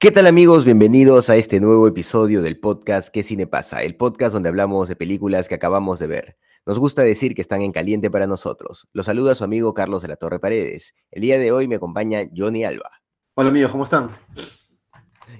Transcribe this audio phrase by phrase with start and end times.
[0.00, 0.64] ¿Qué tal amigos?
[0.64, 3.82] Bienvenidos a este nuevo episodio del podcast ¿Qué cine pasa?
[3.82, 6.38] El podcast donde hablamos de películas que acabamos de ver.
[6.64, 8.88] Nos gusta decir que están en caliente para nosotros.
[8.92, 10.94] Los saluda su amigo Carlos de la Torre Paredes.
[11.10, 12.92] El día de hoy me acompaña Johnny Alba.
[13.34, 14.16] Hola amigos, ¿cómo están?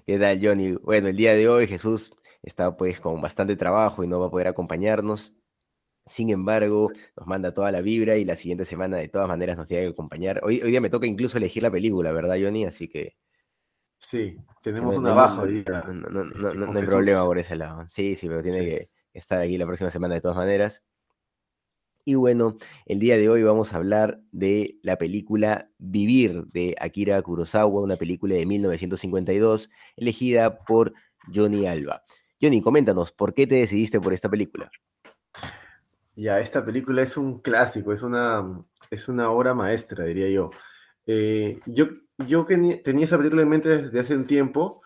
[0.04, 0.72] ¿Qué tal Johnny?
[0.82, 2.12] Bueno, el día de hoy Jesús
[2.42, 5.36] está pues con bastante trabajo y no va a poder acompañarnos.
[6.04, 9.68] Sin embargo, nos manda toda la vibra y la siguiente semana de todas maneras nos
[9.68, 10.40] tiene que acompañar.
[10.42, 12.64] Hoy, hoy día me toca incluso elegir la película, ¿verdad Johnny?
[12.64, 13.14] Así que
[13.98, 15.36] Sí, tenemos No, una no, baja.
[15.36, 17.84] no, ahí, no, no, no, no, no con hay problema por ese lado.
[17.88, 18.64] Sí, sí, pero tiene Sí.
[18.66, 20.84] que estar aquí la próxima semana de todas maneras.
[22.04, 27.20] Y bueno, el día de hoy vamos a hablar de la película Vivir de Akira
[27.20, 30.94] Kurosawa, una película de 1952 elegida por
[31.34, 32.02] Johnny Alba.
[32.40, 34.70] Johnny, coméntanos, ¿por qué te decidiste por esta película?
[36.14, 40.50] Ya, esta película es un clásico, es una, es una obra maestra, diría yo.
[41.06, 41.88] Eh, yo
[42.26, 44.82] yo tenía esa película en mente desde hace un tiempo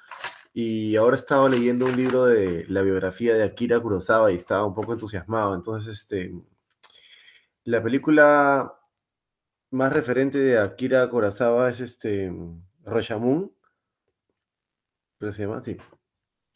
[0.55, 4.75] y ahora estaba leyendo un libro de la biografía de Akira Kurosawa y estaba un
[4.75, 5.55] poco entusiasmado.
[5.55, 6.33] Entonces, este,
[7.65, 8.75] la película
[9.71, 12.33] más referente de Akira Kurosawa es este,
[12.85, 13.53] Rashomon,
[15.19, 15.61] ¿pero se llama?
[15.63, 15.77] Sí.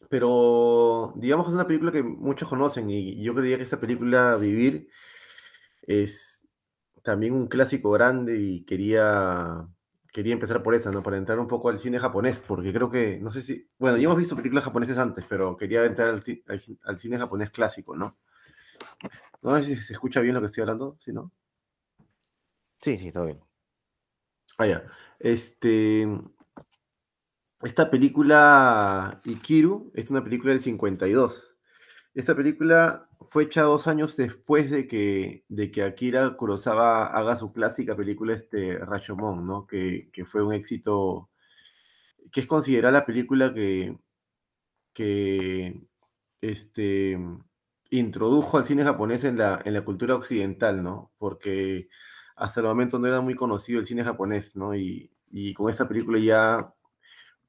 [0.09, 4.37] Pero digamos que es una película que muchos conocen y yo creía que esta película
[4.37, 4.89] Vivir
[5.81, 6.47] es
[7.01, 9.67] también un clásico grande y quería,
[10.17, 11.03] quería empezar por esa, ¿no?
[11.03, 14.05] Para entrar un poco al cine japonés, porque creo que, no sé si, bueno, ya
[14.05, 17.95] hemos visto películas japonesas antes, pero quería entrar al, ti- al, al cine japonés clásico,
[17.95, 18.17] ¿no?
[19.41, 21.31] No sé si se escucha bien lo que estoy hablando, ¿sí, no?
[22.81, 23.39] Sí, sí, todo bien.
[24.57, 24.83] Ah, ya.
[25.19, 26.05] Este,
[27.61, 31.55] esta película Ikiru es una película del 52.
[32.13, 37.53] Esta película fue hecha dos años después de que, de que Akira Kurosawa haga su
[37.53, 39.67] clásica película este, Rashomon, ¿no?
[39.67, 41.29] Que, que fue un éxito,
[42.31, 43.97] que es considerada la película que,
[44.93, 45.81] que
[46.41, 47.17] este,
[47.89, 51.11] introdujo al cine japonés en la, en la cultura occidental, ¿no?
[51.17, 51.89] Porque
[52.35, 54.75] hasta el momento no era muy conocido el cine japonés, ¿no?
[54.75, 56.73] Y, y con esta película ya,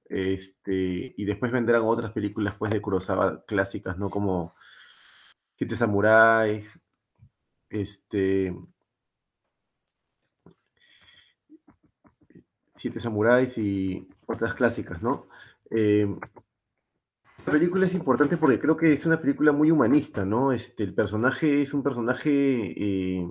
[0.08, 4.10] este, y después vendrán otras películas, pues, de Kurosawa clásicas, ¿no?
[4.10, 4.54] Como
[5.58, 6.78] Siete Samuráis,
[7.68, 8.54] este,
[12.70, 15.26] Siete Samuráis y otras clásicas, ¿no?
[15.72, 16.06] Eh,
[17.38, 20.52] esta película es importante porque creo que es una película muy humanista, ¿no?
[20.52, 23.28] Este, el personaje es un personaje eh,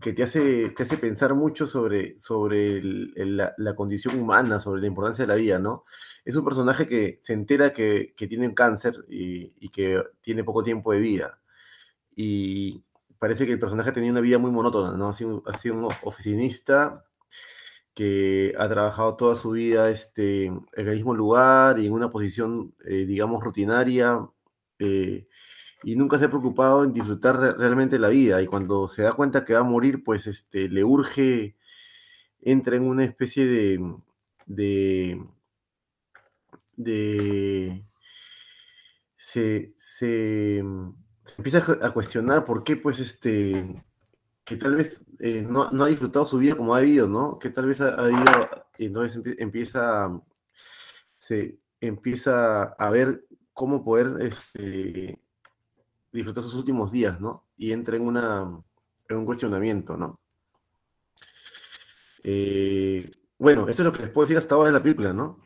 [0.00, 4.58] que te hace, te hace pensar mucho sobre, sobre el- el- la, la condición humana,
[4.60, 5.84] sobre la importancia de la vida, ¿no?
[6.24, 10.44] Es un personaje que se entera que, que tiene un cáncer y, y que tiene
[10.44, 11.40] poco tiempo de vida.
[12.16, 12.84] Y
[13.18, 15.08] parece que el personaje tenía una vida muy monótona, ¿no?
[15.08, 17.04] Ha sido, ha sido un oficinista
[17.94, 22.74] que ha trabajado toda su vida este, en el mismo lugar y en una posición,
[22.84, 24.20] eh, digamos, rutinaria,
[24.78, 25.26] eh,
[25.82, 28.40] y nunca se ha preocupado en disfrutar re- realmente la vida.
[28.42, 31.56] Y cuando se da cuenta que va a morir, pues este, le urge,
[32.40, 33.80] entra en una especie de,
[36.76, 37.84] de,
[39.16, 40.58] se, se,
[41.38, 43.82] empieza a cu- a cuestionar por qué, pues, este,
[44.44, 47.38] que tal vez eh, no, no ha disfrutado su vida como ha vivido, ¿no?
[47.38, 48.48] Que tal vez ha, ha ido,
[48.78, 50.22] y entonces empie- empieza,
[51.18, 55.20] se empieza a ver cómo poder este,
[56.16, 57.44] disfrutar sus últimos días, ¿no?
[57.56, 58.62] Y entra en, una,
[59.08, 60.18] en un cuestionamiento, ¿no?
[62.24, 65.38] Eh, bueno, eso es lo que les puedo decir hasta ahora de la película, ¿no?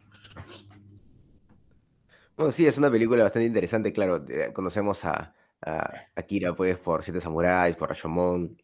[2.37, 4.25] Bueno, sí, es una película bastante interesante, claro.
[4.55, 8.57] Conocemos a, a Akira, pues, por Siete Samuráis, por Rashomon,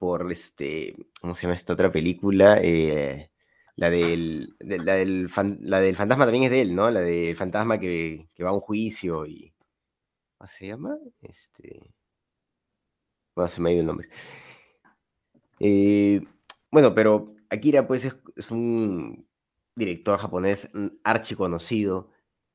[0.00, 2.58] por este, ¿cómo se llama esta otra película?
[2.60, 3.30] Eh,
[3.76, 5.30] la del, de- la del,
[5.60, 6.90] la del fantasma también es de él, ¿no?
[6.90, 9.53] La del fantasma que, que va a un juicio y...
[10.38, 10.96] ¿Cómo se llama?
[11.22, 11.94] Este...
[13.34, 14.08] Bueno, se me ha ido el nombre.
[15.60, 16.20] Eh,
[16.70, 18.04] bueno, pero Akira, pues,
[18.36, 19.28] es, un
[19.76, 20.68] director japonés
[21.04, 22.10] archi conocido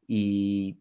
[0.07, 0.79] y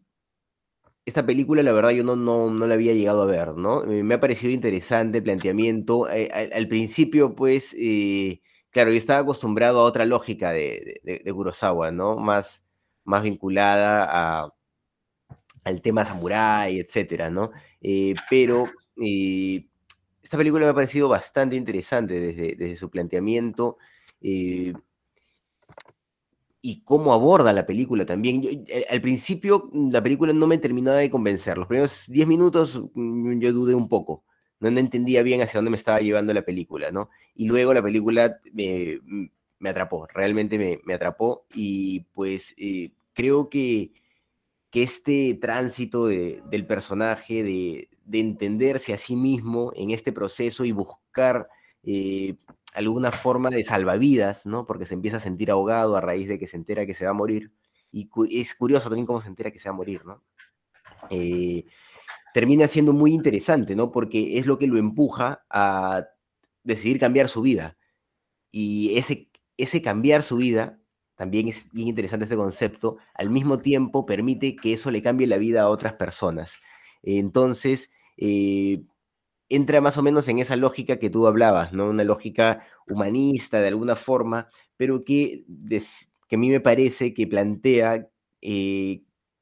[1.05, 3.83] esta película, la verdad, yo no, no, no la había llegado a ver, ¿no?
[3.83, 6.09] Me ha parecido interesante el planteamiento.
[6.09, 11.91] Eh, al, principio, pues, eh, claro, yo estaba acostumbrado a otra lógica de, de, Kurosawa,
[11.91, 12.17] ¿no?
[12.17, 12.63] Más,
[13.05, 14.07] más vinculada
[14.43, 14.53] a,
[15.69, 17.51] al tema samurái, etcétera, ¿no?
[17.81, 18.69] Eh, pero
[19.01, 19.65] eh,
[20.21, 23.77] esta película me ha parecido bastante interesante desde, desde su planteamiento
[24.21, 24.73] eh,
[26.61, 28.65] y cómo aborda la película también.
[28.89, 31.57] al principio la película no me terminaba de convencer.
[31.57, 34.25] Los primeros 10 minutos mm, yo dudé un poco.
[34.59, 37.09] No, entendía bien hacia dónde me estaba llevando la película, ¿no?
[37.33, 38.99] Y luego la película me,
[39.59, 42.55] me atrapó, realmente me, me, atrapó y pues
[43.13, 43.93] creo que
[44.71, 51.47] que este tránsito del personaje, de, entenderse a sí mismo en este proceso y buscar
[51.83, 52.35] eh,
[52.73, 54.65] alguna forma de salvavidas, ¿no?
[54.65, 57.11] Porque se empieza a sentir ahogado a raíz de que se entera que se va
[57.11, 57.51] a morir.
[57.91, 60.23] Y es curioso también cómo se entera que se va a morir, ¿no?
[61.09, 61.65] Eh,
[62.33, 63.91] termina siendo muy interesante, ¿no?
[63.91, 66.05] Porque es lo que lo empuja a
[66.63, 67.77] decidir cambiar su vida.
[68.51, 70.79] Y ese, ese cambiar su vida
[71.19, 75.37] también es bien interesante este concepto, al mismo tiempo permite que eso le cambie la
[75.37, 76.59] vida a otras personas.
[77.03, 78.83] Entonces, eh,
[79.49, 81.89] entra más o menos en esa lógica que tú hablabas, ¿no?
[81.89, 85.43] Una lógica humanista de alguna forma, pero que,
[86.29, 88.07] que a mí me parece que plantea
[88.41, 89.01] eh,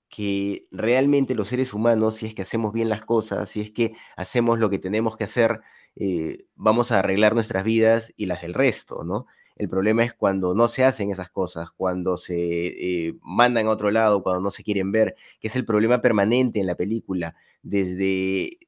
[0.10, 3.94] que realmente los seres humanos, si es que hacemos bien las cosas, si es que
[4.16, 5.62] hacemos lo que tenemos que hacer,
[5.96, 9.28] eh, vamos a arreglar nuestras vidas y las del resto, ¿no?
[9.58, 13.90] El problema es cuando no se hacen esas cosas, cuando se eh, mandan a otro
[13.90, 18.60] lado, cuando no se quieren ver, que es el problema permanente en la película, desde,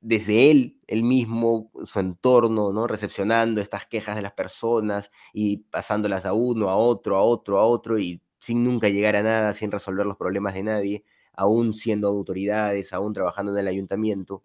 [0.00, 2.86] desde él, él mismo, su entorno, ¿no?
[2.86, 7.64] Recepcionando estas quejas de las personas y pasándolas a uno, a otro, a otro, a
[7.64, 12.08] otro, y sin nunca llegar a nada, sin resolver los problemas de nadie, aún siendo
[12.08, 14.42] autoridades, aún trabajando en el ayuntamiento.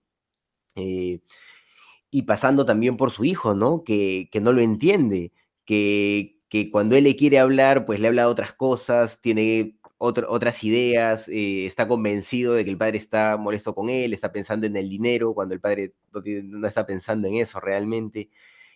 [0.75, 1.19] Eh,
[2.11, 3.83] y pasando también por su hijo, ¿no?
[3.83, 5.31] Que, que no lo entiende,
[5.65, 6.39] que,
[6.71, 11.65] cuando él le quiere hablar, pues le habla de otras cosas, tiene otras ideas, eh,
[11.65, 15.35] está convencido de que el padre está molesto con él, está pensando en el dinero,
[15.35, 18.29] cuando el padre no, está pensando en eso realmente.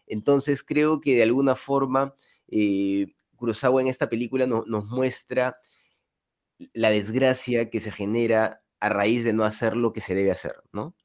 [0.07, 2.15] Entonces creo que de alguna forma
[2.47, 3.07] eh,
[3.41, 5.57] en esta película nos muestra
[6.73, 10.55] la desgracia que se genera a raíz de no hacer lo que se debe hacer,
[10.71, 10.95] ¿no?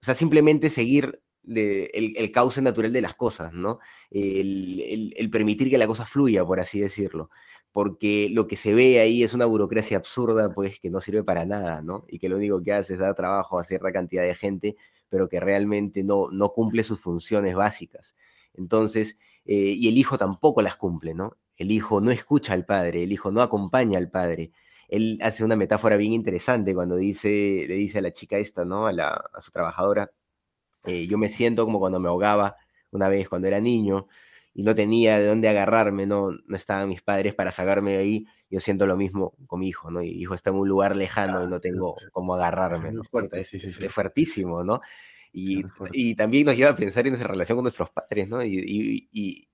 [0.00, 3.78] O sea, simplemente seguir el, cauce natural de las cosas, ¿no?
[4.10, 7.30] El, permitir que la cosa fluya, por así decirlo.
[7.72, 11.44] Porque lo que se ve ahí es una burocracia absurda, pues que no sirve para
[11.44, 12.04] nada, ¿no?
[12.08, 14.76] Y que lo único que hace es dar trabajo a cierta cantidad de gente,
[15.08, 18.16] pero que realmente no, cumple sus funciones básicas.
[18.54, 21.36] Entonces, eh, y el hijo tampoco las cumple, ¿no?
[21.56, 24.52] El hijo no escucha al padre, el hijo no acompaña al padre.
[24.88, 28.86] Él hace una metáfora bien interesante cuando dice, le dice a la chica esta, ¿no?
[28.88, 30.10] A su trabajadora,
[30.84, 32.56] eh, yo me siento como cuando me ahogaba
[32.90, 34.08] una vez cuando era niño
[34.52, 38.26] y no tenía de dónde agarrarme, no, no estaban mis padres para sacarme de ahí.
[38.50, 40.02] Yo siento lo mismo con mi hijo, ¿no?
[40.02, 42.90] Y mi hijo está en un lugar lejano y no tengo cómo agarrarme.
[42.90, 43.04] ¿no?
[43.04, 44.80] Fuerte, es, es, fuertísimo, ¿no?
[45.32, 45.62] Y,
[45.92, 48.42] y, también nos lleva a pensar en nuestra relación con nuestros padres, ¿no?
[48.42, 49.48] Y, y,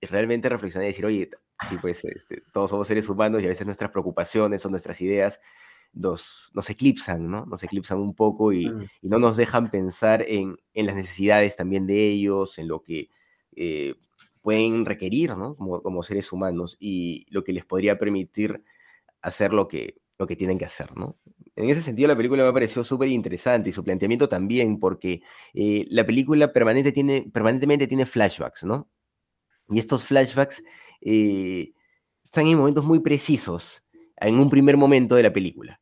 [0.00, 1.28] y realmente reflexionar y decir, oye,
[1.68, 5.40] sí, pues este, todos somos seres humanos y a veces nuestras preocupaciones o nuestras ideas
[5.92, 7.46] nos, nos eclipsan, ¿no?
[7.46, 8.88] Nos eclipsan un poco y, mm.
[9.02, 13.08] no nos dejan pensar en, las necesidades también de ellos, en lo que
[13.56, 13.94] eh,
[14.42, 15.56] pueden requerir, ¿no?
[15.56, 18.62] Como, seres humanos y lo que les podría permitir
[19.20, 21.18] hacer lo que, lo que tienen que hacer, ¿no?
[21.56, 25.22] En ese sentido, la película me pareció súper interesante y su planteamiento también, porque
[25.54, 28.88] eh, la película permanente tiene, permanentemente tiene flashbacks, ¿no?
[29.68, 30.62] Y estos flashbacks
[31.00, 31.72] eh,
[32.22, 33.82] están en momentos muy precisos,
[34.20, 35.80] en un primer momento de la película.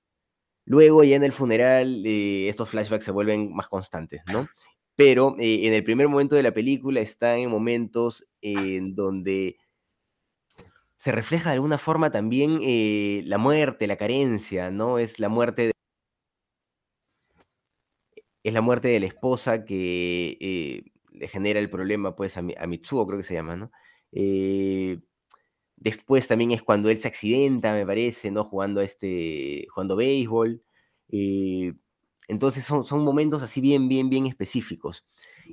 [0.66, 4.48] Luego, ya en el funeral, eh, estos flashbacks se vuelven más constantes, ¿no?
[4.96, 9.58] Pero eh, en el primer momento de la película están en momentos en donde
[10.96, 14.98] se refleja de alguna forma también eh, la muerte, la carencia, ¿no?
[14.98, 15.72] Es la muerte de,
[18.42, 23.06] es la muerte de la esposa que le genera el problema, pues, a, a Mitsuo,
[23.06, 23.70] creo que se llama, ¿no?
[25.76, 28.44] Después también es cuando él se accidenta, me parece, ¿no?
[28.44, 30.62] Jugando este, jugando béisbol.
[31.10, 31.74] Eh,
[32.28, 35.06] entonces son, son momentos así bien, bien, bien específicos.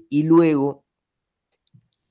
[0.09, 0.85] Y luego,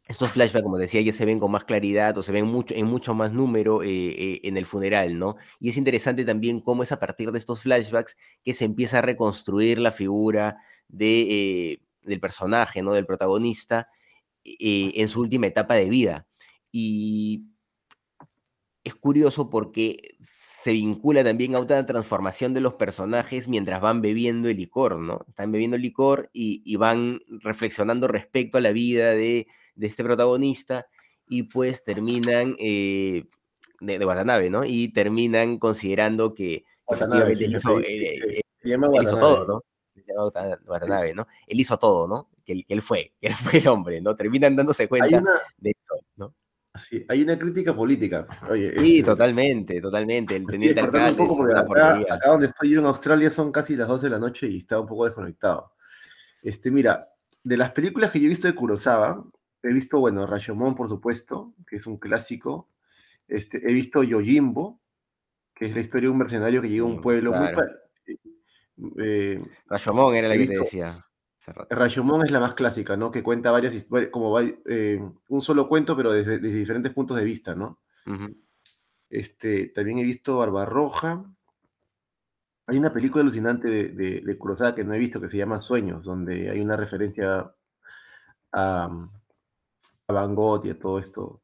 [0.06, 2.86] estos flashbacks, como decía, ya se ven con más claridad o se ven mucho, en
[2.86, 5.36] mucho más número eh, eh, en el funeral, ¿no?
[5.58, 9.02] Y es interesante también cómo es a partir de estos flashbacks que se empieza a
[9.02, 12.92] reconstruir la figura de, del personaje, ¿no?
[12.92, 13.88] Del protagonista
[14.44, 16.26] en su última etapa de vida.
[16.72, 17.44] Y
[18.84, 24.48] es curioso porque se vincula también a otra transformación de los personajes mientras van bebiendo
[24.48, 25.24] el licor, ¿no?
[25.28, 29.46] Están bebiendo el licor y, van reflexionando respecto a la vida de,
[29.80, 30.86] este protagonista
[31.26, 33.24] y pues terminan eh,
[33.80, 34.64] de, de Watanabe, ¿no?
[34.64, 39.20] Y terminan considerando que Watanabe, él hizo, sí, sí, Se llama él hizo Watanabe.
[39.20, 41.26] todo, ¿no?
[41.46, 42.28] Él hizo todo, ¿no?
[42.44, 44.14] Que él, que él fue, que él fue el hombre, ¿no?
[44.16, 46.34] Terminan dándose cuenta una, de eso, ¿no?
[46.78, 48.26] Sí, hay una crítica política.
[48.48, 50.36] Oye, Sí, este, totalmente, totalmente.
[50.36, 54.06] El teniente alcalde un poco acá, donde estoy yo en Australia son casi las 12
[54.06, 55.72] de la noche y estaba un poco desconectado.
[56.42, 57.08] Este, mira,
[57.44, 59.24] de las películas que yo he visto de Kurosawa,
[59.62, 62.68] he visto, bueno, Rashomon, por supuesto, que es un clásico.
[63.28, 64.80] Este, he visto Yojimbo,
[65.54, 67.48] que es la historia de un mercenario que llega a un pueblo muy...
[67.48, 67.56] claro.
[67.56, 68.12] pa-
[68.98, 71.06] eh, Rashomon era la que te decía.
[71.70, 73.10] Rashomon es la más clásica, ¿no?
[73.10, 77.24] Que cuenta varias historias, como eh, un solo cuento, pero desde, desde diferentes puntos de
[77.24, 77.80] vista, ¿no?
[79.10, 81.24] Este, también he visto Barbarroja.
[82.66, 85.58] Hay una película alucinante de, de, de Kurosawa que no he visto que se llama
[85.60, 87.52] Sueños, donde hay una referencia
[88.52, 89.08] a,
[90.08, 91.40] a Van Gogh y a todo esto.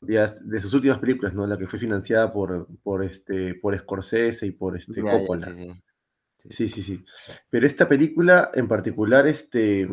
[0.00, 1.46] De, de sus últimas películas, ¿no?
[1.46, 5.46] La que fue financiada por, por, este, por Scorsese y por este, Ya, ya, Coppola.
[5.46, 5.82] sí, sí.
[6.48, 7.04] Sí, sí, sí.
[7.50, 9.88] Pero esta película en particular, este,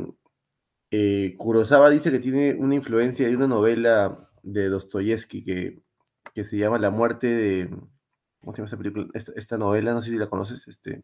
[0.91, 5.83] eh, Kurosawa dice que tiene una influencia de una novela de Dostoyevsky que,
[6.33, 7.69] que se llama La muerte de...
[8.41, 9.07] ¿Cómo se llama esta película?
[9.13, 10.67] Esta, esta novela, no sé si la conoces.
[10.67, 11.03] Este,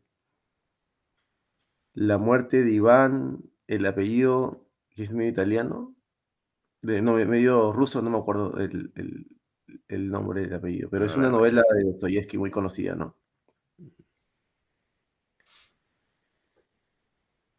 [1.93, 5.95] La muerte de Iván, el apellido, que es medio italiano,
[6.81, 9.27] de, no, medio ruso, no me acuerdo el, el-
[9.87, 13.17] el nombre del apellido, pero es una no, novela de Dostoyevsky muy conocida, ¿no?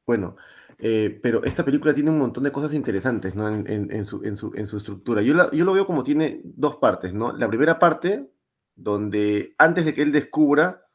[0.06, 0.36] Bueno,
[0.78, 3.48] eh, pero esta película tiene un montón de cosas interesantes, ¿no?
[3.48, 4.22] En, su,
[4.54, 5.20] estructura.
[5.22, 7.32] Yo, la- lo veo como tiene dos partes, ¿no?
[7.32, 8.30] La primera parte,
[8.76, 10.86] donde antes de que él descubra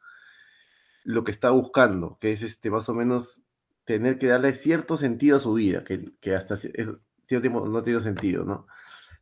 [1.04, 3.42] lo que está buscando, que es este, más o menos
[3.86, 8.46] tener que darle cierto sentido a su vida, que, hasta cierto tiempo no tiene sentido,
[8.46, 8.68] ¿no?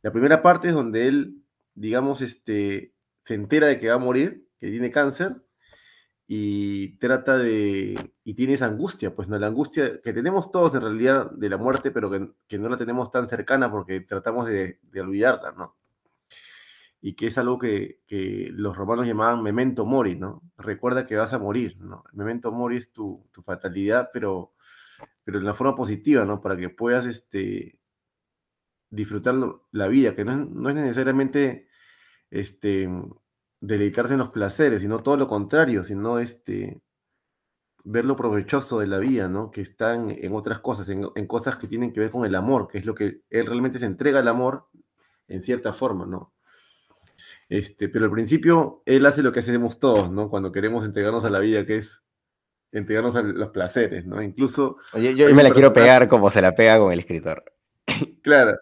[0.02, 1.42] La primera parte es donde él,
[1.74, 5.42] digamos, este, se entera de que va a morir, que tiene cáncer,
[6.32, 10.82] y trata de, y tiene esa angustia, pues no, la angustia que tenemos todos en
[10.82, 12.08] realidad de la muerte, pero
[12.46, 15.76] que, no la tenemos tan cercana porque tratamos de, de olvidarla, ¿no?
[17.00, 20.40] Y que es algo que, que los romanos llamaban memento mori, ¿no?
[20.56, 22.04] Recuerda que vas a morir, ¿no?
[22.12, 24.54] Memento mori es tu, tu fatalidad, pero,
[25.24, 26.40] pero en la forma positiva, ¿no?
[26.40, 27.80] Para que puedas este,
[28.88, 29.34] disfrutar
[29.72, 31.66] la vida, que no es, no es necesariamente
[32.30, 32.88] este,
[33.60, 36.80] deleitarse en los placeres, sino todo lo contrario, sino este,
[37.84, 39.50] ver lo provechoso de la vida, ¿no?
[39.50, 42.68] Que están en otras cosas, en, en cosas que tienen que ver con el amor,
[42.68, 44.66] que es lo que él realmente se entrega al amor
[45.28, 46.32] en cierta forma, ¿no?
[47.48, 50.28] Este, pero al principio él hace lo que hacemos todos, ¿no?
[50.30, 52.02] Cuando queremos entregarnos a la vida, que es
[52.72, 54.22] entregarnos a los placeres, ¿no?
[54.22, 57.44] Incluso yo me la quiero pegar como se la pega con el escritor.
[58.22, 58.58] Claro,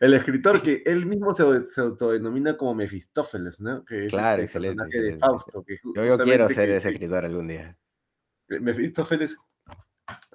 [0.00, 3.84] el escritor que él mismo se, se autodenomina como Mefistófeles, ¿no?
[3.84, 5.26] Que es Claro, este excelente, personaje de excelente.
[5.26, 5.62] Fausto.
[5.64, 7.76] Que Yo, yo quiero ser que- ese escritor algún día.
[8.48, 9.36] que Mefistófeles,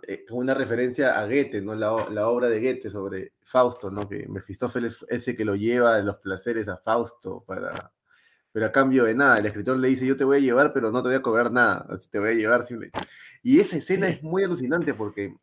[0.08, 1.74] eh, como una referencia a Goethe, ¿no?
[1.76, 1.92] La,
[2.30, 4.08] obra de Goethe sobre Fausto, ¿no?
[4.08, 7.92] Que Mefistófeles es ese que lo lleva de los placeres a Fausto para...
[8.54, 10.90] Pero a cambio de nada, el escritor le dice, yo te voy a llevar, pero
[10.92, 12.90] no te voy a cobrar nada, así te voy a llevar simple.
[13.44, 14.14] Y esa escena Sí.
[14.14, 15.36] es muy alucinante porque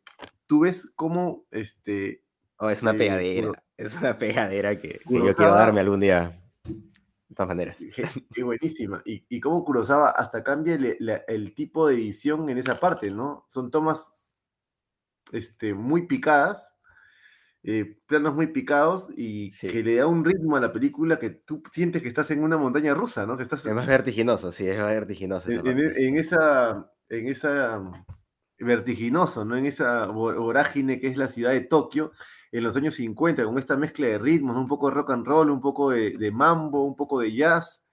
[0.47, 2.23] tú ves cómo este,
[2.65, 3.63] Oh, es una Eh, pegadera.
[3.77, 6.41] Es una pegadera que, que yo quiero darme algún día.
[6.63, 7.77] De todas maneras.
[8.33, 9.01] Qué buenísima.
[9.05, 13.11] Y, y cómo Kurosawa hasta cambia el, la- el tipo de edición en esa parte,
[13.11, 13.45] ¿no?
[13.49, 14.11] Son tomas
[15.31, 16.73] este, muy picadas,
[17.63, 19.67] eh, planos muy picados y Sí.
[19.67, 22.57] que le da un ritmo a la película que tú sientes que estás en una
[22.57, 23.35] montaña rusa, ¿no?
[23.37, 25.49] Que estás Es más vertiginoso, sí, es más vertiginoso.
[25.49, 26.07] esa en, en- parte.
[26.07, 27.81] en esa, en esa
[28.59, 29.57] vertiginoso, ¿no?
[29.57, 32.11] En esa vo- vorágine que es la ciudad de Tokio
[32.51, 35.49] en los años 50, con esta mezcla de ritmos, un poco de rock and roll,
[35.49, 37.83] un poco de, de mambo, un poco de jazz,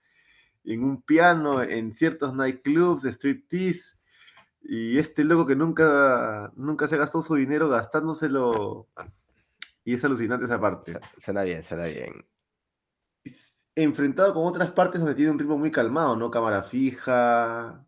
[0.65, 3.97] en un piano, en ciertos nightclubs, striptease,
[4.63, 8.87] y este loco que nunca, nunca se gastó su dinero gastándoselo,
[9.85, 12.25] y es alucinante esa parte Su- Suena bien, suena bien.
[13.75, 16.31] enfrentado con otras partes donde tiene un ritmo muy calmado, ¿no?
[16.31, 17.85] Cámara fija,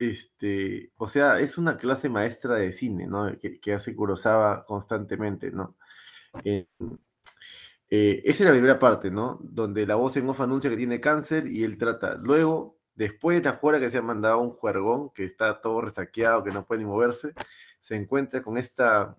[0.00, 3.38] este, o sea, es una clase maestra de cine, ¿no?
[3.38, 5.76] Que, que hace Kurosawa constantemente, ¿no?
[7.92, 9.38] Eh, esa es la primera parte, ¿no?
[9.42, 12.16] Donde la voz en off anuncia que tiene cáncer y él trata.
[12.16, 16.50] Luego, después de afuera que se ha mandado un juergón, que está todo resaqueado, que
[16.52, 17.34] no puede ni moverse,
[17.80, 19.16] se encuentra con esta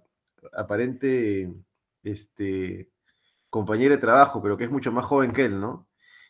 [0.54, 1.54] aparente,
[2.04, 2.90] este,
[3.50, 5.88] compañera de trabajo, pero que es mucho más joven que él, ¿no?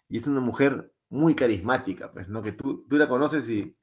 [0.10, 2.42] Y es una mujer muy carismática, pues, ¿no?
[2.44, 3.76] Que tú, tú la conoces y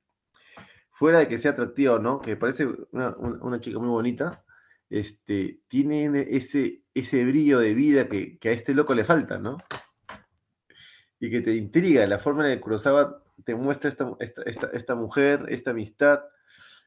[0.99, 4.45] fuera de que sea atractiva o no, que parece una, una- una chica muy bonita,
[4.91, 9.59] este, tiene ese, ese brillo de vida que, a este loco le falta, ¿no?
[11.21, 14.17] Y que te intriga la forma en la que Kurosawa te muestra esta,
[14.73, 16.21] esta, mujer, esta amistad,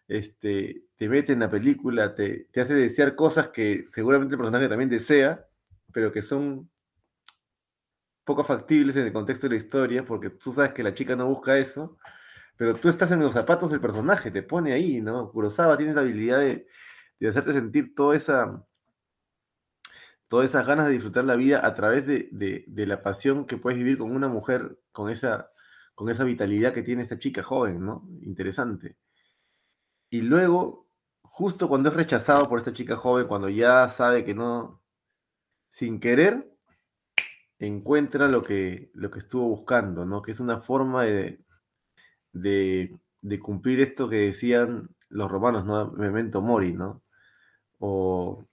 [0.10, 4.68] este, te mete en la película, te, te, hace desear cosas que seguramente el personaje
[4.68, 5.48] también desea,
[5.94, 6.70] pero que son
[8.26, 11.28] poco factibles en el contexto de la historia, porque tú sabes que la chica no
[11.28, 11.98] busca eso,
[12.62, 15.32] pero tú estás en los zapatos del personaje, te pone ahí, ¿no?
[15.32, 16.68] Kurosawa tiene la habilidad de,
[17.28, 18.64] hacerte sentir toda esa,
[20.28, 23.98] todas esas ganas de disfrutar la vida a través de, la pasión que puedes vivir
[23.98, 25.50] con una mujer, con esa,
[25.96, 28.08] con esa vitalidad que tiene esta chica joven, ¿no?
[28.22, 28.96] Interesante.
[30.12, 30.88] Y luego,
[31.24, 34.84] justo cuando es rechazado por esta chica joven, cuando ya sabe que no,
[35.72, 36.56] sin querer,
[37.58, 40.22] encuentra lo que, lo que estuvo buscando, ¿no?
[40.22, 41.44] Que es una forma de,
[42.34, 42.98] de,
[43.40, 45.92] cumplir esto que decían los romanos, ¿no?
[45.92, 47.04] Memento mori, ¿no?
[47.80, 48.46] O,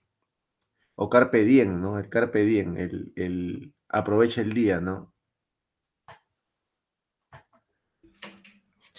[0.95, 1.99] o carpe diem, ¿no?
[1.99, 5.13] El carpe diem, el, el aprovecha el día, ¿no?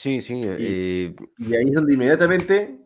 [0.00, 0.40] Sí, sí.
[0.42, 2.80] Eh, y, ahí es donde inmediatamente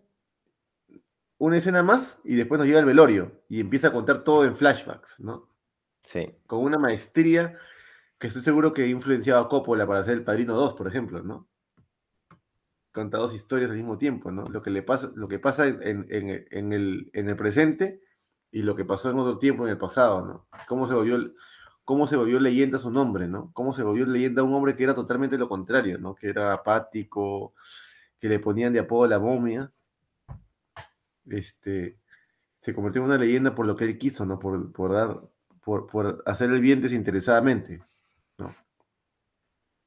[1.38, 4.56] una escena más y después nos llega el velorio y empieza a contar todo en
[4.56, 5.48] flashbacks, ¿no?
[6.02, 6.34] Sí.
[6.48, 7.56] Con una maestría
[8.18, 11.22] que estoy seguro que ha influenciado a Coppola para hacer El Padrino 2, por ejemplo,
[11.22, 11.48] ¿no?
[12.94, 14.48] Conta dos historias al mismo tiempo, ¿no?
[14.48, 18.00] Lo que, le pasa, lo que pasa en, el, presente
[18.52, 20.46] y lo que pasó en otro tiempo en el pasado, ¿no?
[20.68, 21.18] Cómo se volvió,
[21.84, 23.50] cómo se volvió leyenda su nombre, ¿no?
[23.52, 26.14] Cómo se volvió leyenda un hombre que era totalmente lo contrario, ¿no?
[26.14, 27.52] Que era apático,
[28.20, 29.72] que le ponían de apodo la momia.
[31.26, 31.98] Este,
[32.56, 34.38] se convirtió en una leyenda por lo que él quiso, ¿no?
[34.38, 35.20] Por, dar,
[35.64, 37.82] por, hacer el bien desinteresadamente.
[38.38, 38.54] ¿no?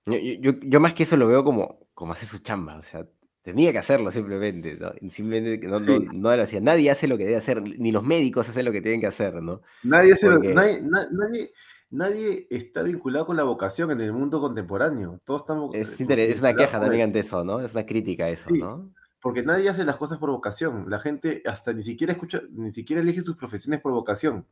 [0.05, 3.07] Yo, más que eso lo veo como, como hacer su chamba, o sea,
[3.41, 4.93] tenía que hacerlo simplemente, ¿no?
[5.09, 6.61] Simplemente no, no, lo hacía.
[6.61, 9.41] Nadie hace lo que debe hacer, ni los médicos hacen lo que tienen que hacer,
[9.41, 9.63] ¿no?
[9.81, 11.51] Nadie, hace nadie,
[11.89, 15.19] nadie, está vinculado con la vocación en el mundo contemporáneo.
[15.25, 15.73] Todos estamos.
[15.73, 17.61] Es, es una queja también ante eso, ¿no?
[17.61, 18.93] Es una crítica a eso, ¿no?
[19.19, 20.85] Porque nadie hace las cosas por vocación.
[20.87, 24.45] La gente hasta ni siquiera escucha, ni siquiera elige sus profesiones por vocación.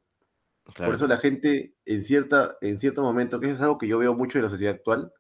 [0.76, 4.16] Por eso la gente en, cierta, en cierto momento, que es algo que yo veo
[4.16, 5.14] mucho en la sociedad actual,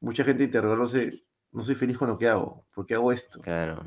[0.00, 1.25] mucha gente interrogándose,
[1.56, 3.40] no soy feliz con lo que hago, ¿por qué hago esto?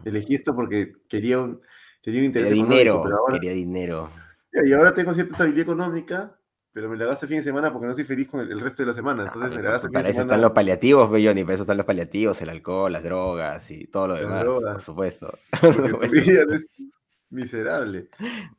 [0.04, 1.62] Elegí esto porque quería un,
[2.02, 4.10] tenía un interés quería dinero, quería dinero.
[4.52, 6.36] Y ahora tengo cierta estabilidad económica,
[6.74, 8.82] pero me la gasto el fin de semana porque no soy feliz con el, resto
[8.82, 9.24] de la semana.
[9.24, 12.42] Entonces me la gasto Para eso están los paliativos, Belloni, para eso están los paliativos,
[12.42, 15.38] el alcohol, las drogas y todo lo demás, por supuesto.
[17.30, 18.10] miserable.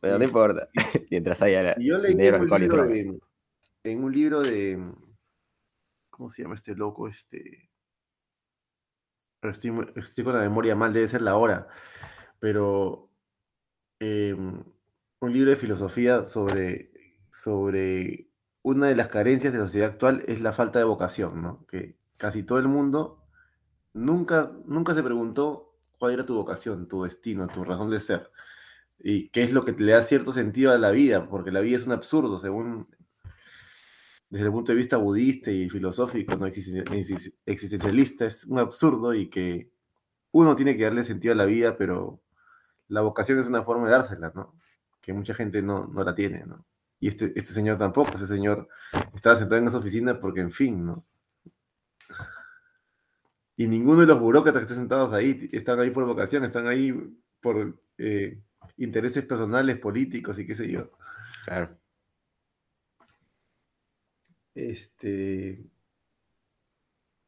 [0.00, 0.68] Pero no importa,
[1.10, 2.62] mientras haya yo leí dinero, alcohol
[2.94, 3.20] y
[3.82, 4.78] en un libro de.
[6.10, 7.08] ¿Cómo se llama este loco?
[7.08, 7.69] Este.
[9.42, 11.68] Estoy, estoy con la memoria mal, debe ser la hora.
[12.40, 13.08] Pero.
[14.00, 14.64] Em,
[15.20, 16.90] un libro de filosofía sobre,
[17.30, 18.28] sobre
[18.62, 21.66] una de las carencias de la sociedad actual es la falta de vocación, ¿no?
[21.66, 23.22] Que casi todo el mundo
[23.92, 28.30] nunca, nunca se preguntó cuál era tu vocación, tu destino, tu razón de ser
[29.02, 31.76] y qué es lo que le da cierto sentido a la vida, porque la vida
[31.76, 32.88] es un absurdo, según
[34.30, 39.70] desde el punto de vista budista y filosófico, no existencialista, es un absurdo y que
[40.30, 42.22] uno tiene que darle sentido a la vida, pero
[42.86, 44.54] la vocación es una forma de dársela, ¿no?
[45.00, 46.64] Que mucha gente no, no la tiene, ¿no?
[47.00, 48.68] Y este, este señor tampoco, ese señor
[49.14, 51.04] estaba sentado en esa oficina porque, en fin, ¿no?
[53.56, 56.94] Y ninguno de los burócratas que están sentados ahí están ahí por vocación, están ahí
[57.40, 58.40] por eh,
[58.76, 60.92] intereses personales, políticos y qué sé yo.
[61.44, 61.79] Claro.
[64.54, 65.64] Este.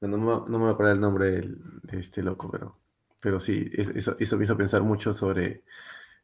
[0.00, 2.76] No, me, acuerdo el nombre de, este loco, pero,
[3.20, 5.62] pero sí, eso, eso, me hizo pensar mucho sobre,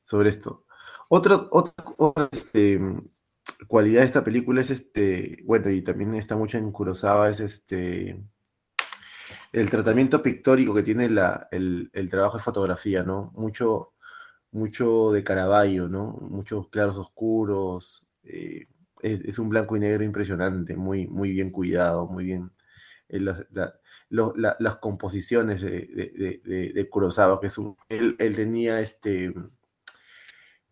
[0.02, 0.64] sobre esto.
[1.08, 2.80] Otra, otra, este,
[3.68, 6.72] cualidad de esta película es este, bueno, y también está mucho en
[7.28, 8.20] es este
[9.52, 13.32] el tratamiento pictórico que tiene la, el, el, trabajo de fotografía, ¿no?
[13.34, 13.92] Mucho,
[14.50, 16.18] mucho de Caravaggio, ¿no?
[16.20, 18.06] Muchos claros oscuros.
[18.24, 18.66] Eh,
[19.02, 22.50] es, un blanco y negro impresionante, muy, muy bien cuidado, muy bien.
[23.08, 23.20] Eh,
[24.10, 29.34] las composiciones de, de, Kurosawa, que es un, él, tenía este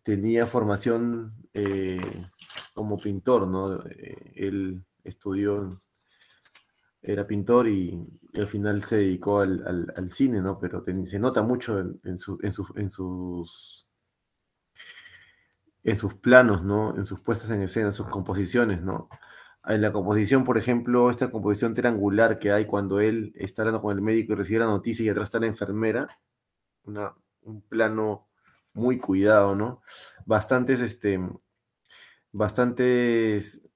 [0.03, 1.99] tenía formación eh,
[2.73, 3.83] como pintor, ¿no?
[4.35, 5.81] él estudió,
[7.01, 10.59] era pintor y, al final se dedicó al, cine, ¿no?
[10.59, 13.86] Pero se nota mucho en, sus en sus
[16.19, 16.95] planos, ¿no?
[16.97, 19.09] En sus puestas en escena, en sus composiciones, ¿no?
[19.65, 23.95] En la composición, por ejemplo, esta composición triangular que hay cuando él está hablando con
[23.95, 26.07] el médico y recibe la noticia y atrás está la enfermera,
[26.83, 28.27] un plano
[28.73, 29.81] muy cuidado, ¿no?
[30.25, 31.19] Bastantes, este,
[32.31, 33.67] bastantes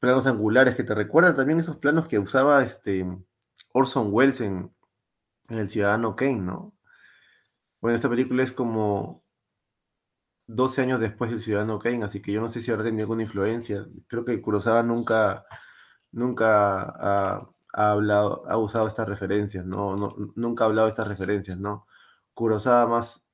[0.00, 3.06] planos angulares que te recuerdan también esos planos que usaba este
[3.72, 4.74] Orson Welles en,
[5.48, 6.74] en El Ciudadano Kane, ¿no?
[7.80, 9.22] Bueno, esta película es como
[10.54, 13.22] 12 años después del Ciudadano Kane, así que yo no sé si habrá tenido alguna
[13.22, 13.86] influencia.
[14.08, 15.46] Creo que Kurosawa nunca,
[16.12, 20.16] nunca ha, hablado, ha usado estas referencias, ¿no?
[20.34, 21.86] Nunca ha hablado de estas referencias, ¿no?
[22.34, 23.26] Kurosawa más,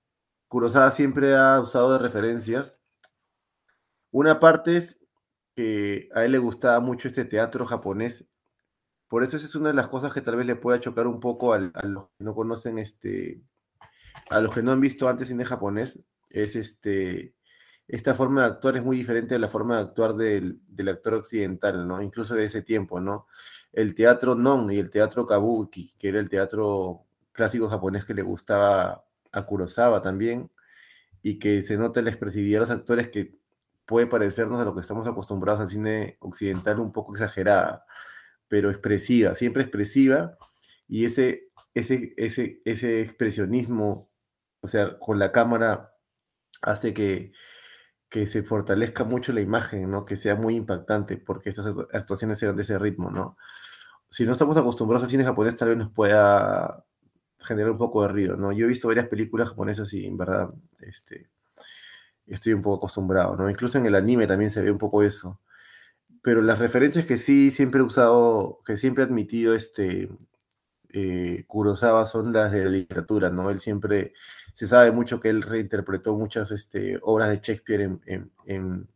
[0.48, 2.78] Kurosawa siempre ha usado de referencias.
[4.10, 5.02] Una parte es
[5.56, 8.28] que a él le gustaba mucho este teatro japonés.
[9.08, 11.20] Por eso esa es una de las cosas que tal vez le pueda chocar un
[11.20, 13.42] poco a, a los que no conocen este,
[14.30, 16.04] a los que no han visto antes cine japonés,
[16.42, 17.34] es este,
[17.88, 21.86] esta forma de actuar es muy diferente de la forma de actuar del, actor occidental,
[21.86, 22.02] ¿no?
[22.02, 23.26] Incluso de ese tiempo, ¿no?
[23.72, 28.22] El teatro non y el teatro kabuki, que era el teatro clásico japonés que le
[28.22, 30.50] gustaba a Kurosawa también,
[31.22, 33.38] y que se nota la expresividad de los actores que
[33.86, 37.86] puede parecernos a lo que estamos acostumbrados al cine occidental un poco exagerada,
[38.48, 40.36] pero expresiva, siempre expresiva,
[40.88, 44.10] y ese, ese, ese, ese expresionismo,
[44.60, 45.95] o sea, con la cámara
[46.62, 47.32] hace que,
[48.08, 50.04] que se fortalezca mucho la imagen, ¿no?
[50.04, 53.36] Que sea muy impactante, porque estas actuaciones sean de ese ritmo, ¿no?
[54.10, 56.84] Si no estamos acostumbrados al cine japonés, tal vez nos pueda
[57.40, 58.52] generar un poco de ruido, ¿no?
[58.52, 61.28] Yo he visto varias películas japonesas y en verdad este,
[62.26, 63.48] estoy un poco acostumbrado, ¿no?
[63.50, 65.40] Incluso en el anime también se ve un poco eso.
[66.22, 70.08] Pero las referencias que sí siempre he usado, que siempre he admitido este,
[70.90, 73.50] eh, Kurosawa son las de la literatura, ¿no?
[73.50, 74.14] Él siempre,
[74.56, 77.90] se sabe mucho que él reinterpretó muchas este, obras de Shakespeare
[78.46, 78.88] en,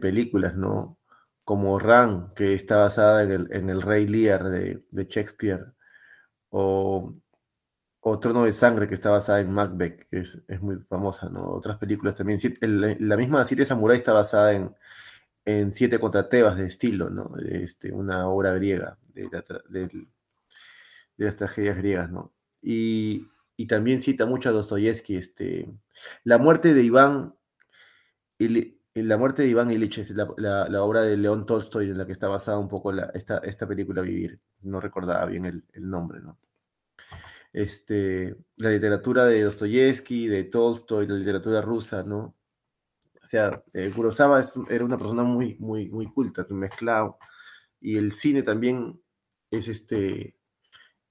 [0.00, 0.98] películas, ¿no?
[1.44, 5.74] Como Ran, que está basada en el, Rey Lear de, Shakespeare,
[6.48, 7.12] o,
[8.18, 11.46] Trono de Sangre, que está basada en Macbeth, que es, muy famosa, ¿no?
[11.50, 12.38] Otras películas también.
[12.62, 14.54] la misma Siete Samurai está basada
[15.44, 17.36] en, Siete contra Tebas de estilo, ¿no?
[17.46, 19.28] Este, una obra griega de,
[21.18, 22.32] las tragedias griegas, ¿no?
[22.62, 23.28] Y,
[23.66, 25.68] también cita mucho a Dostoyevsky, este,
[26.24, 27.34] la muerte de Iván,
[28.38, 32.28] la muerte de Iván Ilich es la, obra de León Tolstoy en la que está
[32.28, 36.38] basada un poco esta, esta película Vivir, no recordaba bien el, nombre, ¿no?
[37.52, 42.34] Este, la literatura de Dostoyevsky, de Tolstoy, la literatura rusa, ¿no?
[43.22, 47.18] O sea, eh, Kurosawa era una persona muy, muy, muy culta, mezclado.
[47.80, 49.00] Y el cine también
[49.50, 50.36] es este,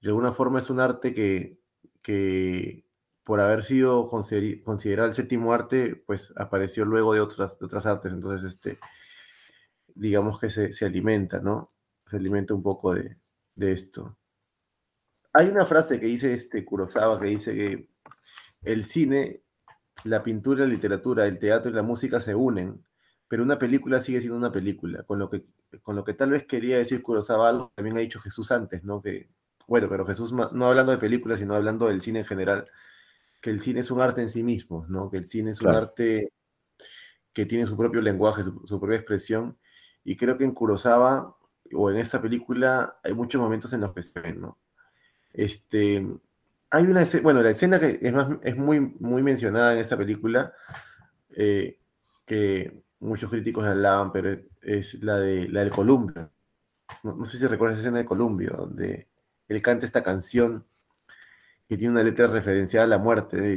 [0.00, 1.58] de alguna forma es un arte que,
[2.04, 2.84] que
[3.24, 8.12] por haber sido considerado el séptimo arte, pues apareció luego de otras, de otras artes.
[8.12, 8.78] Entonces, este,
[9.94, 11.72] digamos que se, se alimenta, ¿no?
[12.08, 13.16] Se alimenta un poco de,
[13.54, 14.18] de, esto.
[15.32, 17.88] Hay una frase que dice este Kurosawa que dice que
[18.62, 19.42] el cine
[20.04, 22.84] la pintura, la literatura, el teatro y la música se unen,
[23.26, 25.46] pero una película sigue siendo una película, con lo que,
[25.82, 29.00] con lo que tal vez quería decir Kurosawa algo, también ha dicho Jesús antes, ¿no?
[29.00, 29.30] Que,
[29.66, 32.68] bueno, pero Jesús no hablando de películas, sino hablando del cine en general,
[33.40, 35.10] que el cine es un arte en sí mismo, ¿no?
[35.10, 36.32] Que el cine es un arte
[37.32, 39.58] que tiene su propio lenguaje, su, su, propia expresión,
[40.04, 41.36] y creo que en Kurosawa
[41.72, 44.58] o en esta película hay muchos momentos en los que se ven, ¿no?
[45.32, 46.06] Este,
[46.70, 50.52] hay una escena, bueno, la escena que es, es muy, muy mencionada en esta película,
[51.36, 51.78] eh,
[52.26, 56.30] que muchos críticos hablaban, pero es la, de, la del columbio.
[57.02, 59.08] No, sé si recuerdas esa escena de Columbio, donde
[59.54, 60.66] él canta esta canción
[61.68, 63.54] que tiene una letra referenciada a la muerte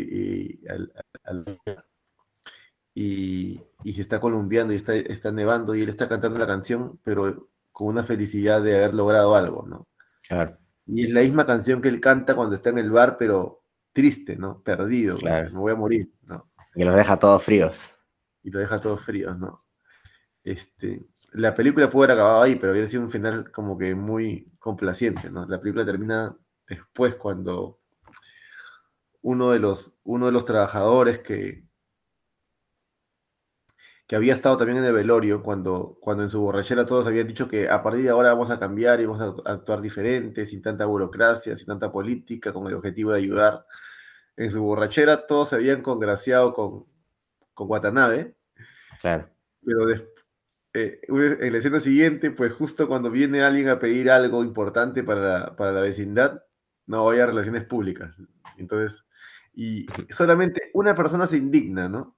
[2.94, 7.00] y, y, se está columbiando y está, está nevando y él está cantando la canción,
[7.04, 9.88] pero con una felicidad de haber logrado algo, ¿no?
[10.28, 10.58] Claro.
[10.88, 14.36] Y es la misma canción que él canta cuando está en el bar, pero triste,
[14.36, 14.62] ¿no?
[14.62, 16.50] Perdido, me voy a morir, ¿no?
[16.76, 17.94] Y los deja todos fríos.
[18.44, 19.60] Y lo deja todos fríos, ¿no?
[20.44, 21.06] Este,
[21.38, 25.30] la película pudo haber acabado ahí, pero hubiera sido un final como que muy complaciente,
[25.30, 25.46] ¿no?
[25.46, 26.36] La película termina
[26.68, 27.80] después cuando
[29.22, 31.64] uno de los, uno de los trabajadores que,
[34.08, 37.48] que había estado también en el velorio cuando, cuando en su borrachera todos habían dicho
[37.48, 40.86] que a partir de ahora vamos a cambiar y vamos a actuar diferente, sin tanta
[40.86, 43.66] burocracia, sin tanta política, con el objetivo de ayudar.
[44.38, 46.86] En su borrachera todos se habían congraciado con,
[47.54, 48.36] con Watanabe.
[49.02, 49.30] Claro.
[49.64, 49.86] Pero
[50.84, 55.22] eh, en la escena siguiente, pues justo cuando viene alguien a pedir algo importante para
[55.22, 56.44] la, para la vecindad,
[56.86, 58.16] no vaya a relaciones públicas.
[58.58, 59.06] Entonces,
[59.54, 62.16] y solamente una persona se indigna, ¿no?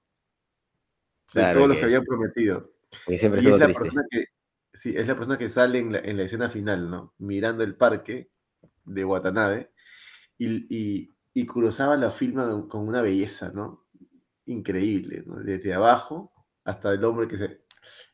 [1.34, 2.72] de todos los que habían prometido.
[3.06, 4.24] y es la persona que,
[4.74, 7.14] sí, es la persona que sale en la, escena final, ¿no?
[7.18, 8.30] Mirando el parque
[8.84, 9.70] de Watanabe
[10.38, 13.86] y, y, Kurosawa la filma con una belleza, ¿no?
[14.46, 15.36] increíble, ¿no?
[15.36, 16.32] Desde abajo
[16.64, 17.59] hasta el hombre que se...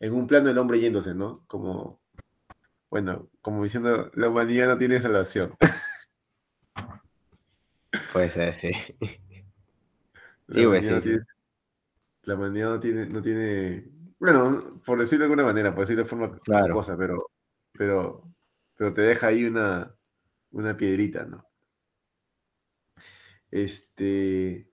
[0.00, 1.44] En un plano el hombre yéndose, ¿no?
[1.46, 2.00] Como,
[2.90, 5.56] bueno, como diciendo, la humanidad no tiene salvación.
[8.12, 8.70] Puede ser, sí.
[10.48, 11.04] La Sí, pues, humanidad no sí, sí.
[11.04, 11.24] tiene-
[12.24, 16.08] la humanidad no tiene, no tiene, bueno, por decirlo de alguna manera, por decirlo de
[16.08, 16.72] forma Claro.
[16.72, 17.30] cosa, pero,
[17.72, 18.22] pero,
[18.76, 19.94] pero te deja ahí una,
[20.52, 21.44] una piedrita, ¿no?
[23.50, 24.68] Este,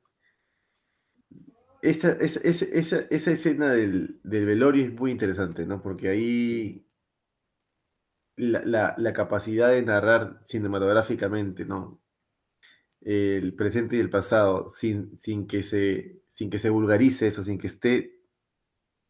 [1.84, 5.82] esa, esa, esa, escena del, del velorio es muy interesante, ¿no?
[5.82, 6.88] Porque ahí
[8.38, 12.02] la, la, la capacidad de narrar cinematográficamente, ¿no?
[13.02, 17.58] El presente y el pasado, sin, sin que se, sin que se vulgarice eso, sin
[17.60, 18.22] que esté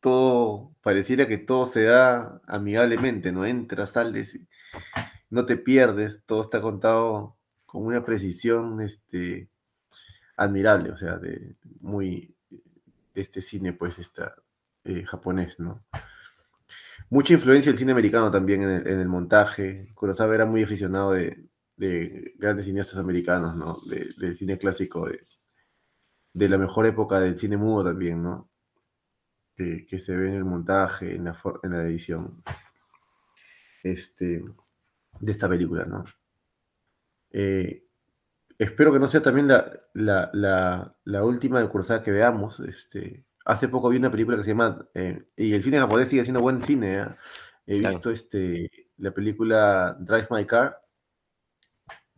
[0.02, 3.46] todo, pareciera que todo se da amigablemente, ¿no?
[3.46, 4.40] Entras, sales,
[5.30, 9.50] no te pierdes, todo está contado con una precisión, este,
[10.38, 12.36] admirable, o sea, de muy
[13.14, 14.36] de este cine, pues, está
[14.84, 15.80] eh, japonés, ¿no?
[17.10, 19.92] Mucha influencia del cine americano también en el, en el montaje.
[19.94, 23.78] Kurosawa era muy aficionado de, de grandes cineastas americanos, ¿no?
[23.90, 25.20] De- del cine clásico, de,
[26.34, 28.50] de la mejor época del cine mudo también, ¿no?
[29.56, 32.42] Que, que se ve en el montaje, en la, for- en la edición
[33.84, 34.44] este,
[35.20, 36.04] de esta película, ¿no?
[37.32, 37.84] Eh,
[38.60, 42.60] espero que no sea también la, la, la, la última de Kurosawa que veamos.
[42.62, 46.24] Este, hace poco vi una película que se llama, eh, y el cine japonés sigue
[46.24, 47.08] siendo buen cine, ¿eh?
[47.66, 47.96] He Claro.
[47.96, 50.82] visto este, la película Drive My Car,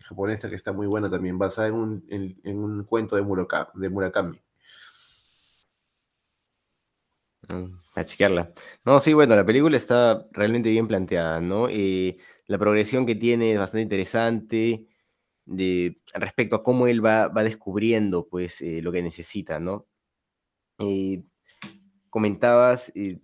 [0.04, 3.70] japonesa, que está muy buena también, basada en un, en, en un cuento de Murakami.
[3.76, 4.42] De Murakami.
[7.48, 8.54] Mm, A chequearla.
[8.86, 11.68] No, sí, bueno, la película está realmente bien planteada, ¿no?
[11.70, 12.18] Eh,
[12.48, 14.88] la progresión que tiene es bastante interesante
[15.46, 19.86] de, respecto a cómo él va, va descubriendo, pues, eh, lo que necesita, ¿no?
[20.80, 21.24] Eh,
[22.10, 23.20] comentabas eh,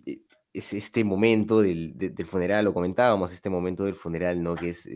[0.52, 4.54] es este momento del, de- del funeral, o comentábamos este momento del funeral, ¿no?
[4.56, 4.88] Que es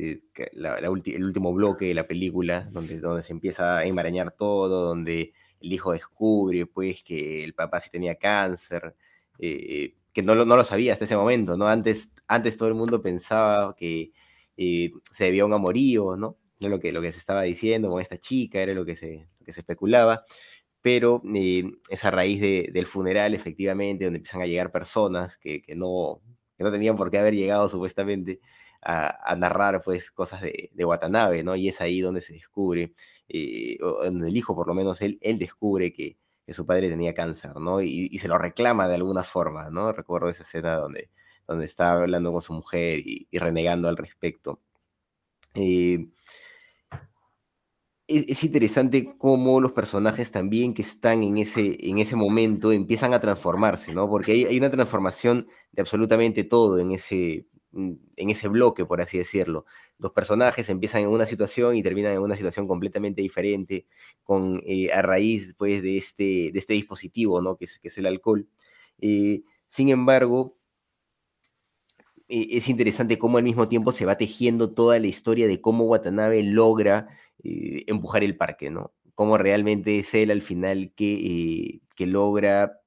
[0.52, 5.32] la- el último bloque de la película, donde, donde se empieza a enmarañar todo, donde
[5.60, 8.94] el hijo descubre, pues, que el papá sí tenía cáncer,
[9.38, 11.68] que no lo, no lo sabía hasta ese momento, ¿no?
[11.68, 14.12] Antes, antes todo el mundo pensaba que
[14.56, 16.36] se debía a un amorío, ¿no?
[16.60, 19.44] Lo que, lo que se estaba diciendo con esta chica, era lo que se, lo
[19.46, 20.24] que se especulaba
[20.82, 25.60] pero eh, es a raíz de- del funeral, efectivamente, donde empiezan a llegar personas que,
[25.62, 26.20] que no,
[26.56, 28.40] que no tenían por qué haber llegado supuestamente
[28.82, 31.56] a, a narrar pues cosas de, de Watanabe, ¿no?
[31.56, 32.94] Y es ahí donde se descubre,
[33.28, 36.16] eh, o donde el hijo por lo menos, él, él descubre que,
[36.46, 37.80] que su padre tenía cáncer, ¿no?
[37.82, 39.92] Y, y se lo reclama de alguna forma, ¿no?
[39.92, 41.10] Recuerdo esa escena donde,
[41.48, 44.60] donde está hablando con su mujer y, y renegando al respecto.
[45.54, 46.08] Eh,
[48.08, 53.14] es, es interesante cómo los personajes también que están en ese, en ese momento empiezan
[53.14, 54.08] a transformarse, ¿no?
[54.08, 59.00] Porque hay, hay una transformación de absolutamente todo en ese, mm, en ese bloque, por
[59.00, 59.66] así decirlo.
[59.98, 63.86] Los personajes empiezan en una situación y terminan en una situación completamente diferente,
[64.22, 67.56] con, eh, a raíz pues, de, este, de este dispositivo, ¿no?
[67.56, 68.46] Que es, que es el alcohol.
[69.00, 70.56] Eh, sin embargo,
[72.28, 75.84] eh, es interesante cómo al mismo tiempo se va tejiendo toda la historia de cómo
[75.84, 77.08] Watanabe logra
[77.44, 78.92] eh, empujar el parque, ¿no?
[79.14, 82.80] Cómo realmente es él al final que, eh, que logra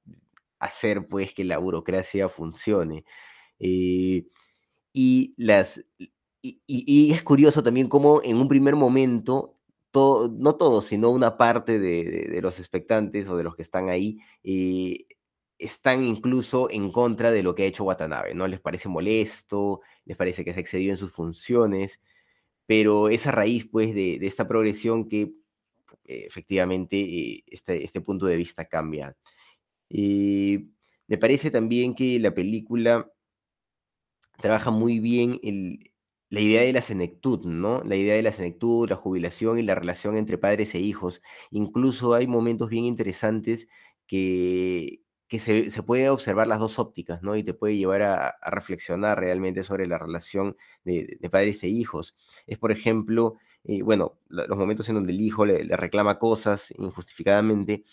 [0.58, 3.04] hacer pues que la burocracia funcione.
[3.58, 4.26] Eh,
[4.92, 5.84] y, las,
[6.42, 9.56] y, es curioso también cómo en un primer momento,
[9.90, 14.18] todo, no todos, sino una parte de, los expectantes o de los que están ahí,
[15.60, 18.48] están incluso en contra de lo que ha hecho Watanabe, ¿no?
[18.48, 22.00] Les parece molesto, les parece que se ha excedido en sus funciones,
[22.70, 25.22] pero es a raíz, pues, de, esta progresión que
[26.04, 29.16] eh, efectivamente eh, este, este punto de vista cambia.
[29.90, 30.68] Eh,
[31.08, 33.10] me parece también que la película
[34.40, 35.90] trabaja muy bien el-
[36.28, 37.82] la idea de la senectud, ¿no?
[37.82, 41.22] La idea de la senectud, la jubilación y la relación entre padres e hijos.
[41.50, 43.66] Incluso hay momentos bien interesantes
[44.06, 45.00] que,
[45.30, 47.36] que se, se puede observar las dos ópticas, ¿no?
[47.36, 51.68] Y te puede llevar a, a reflexionar realmente sobre la relación de, de padres e
[51.68, 52.16] hijos.
[52.48, 56.74] Es, por ejemplo, eh, bueno, los momentos en donde el hijo le, le reclama cosas
[56.76, 57.84] injustificadamente,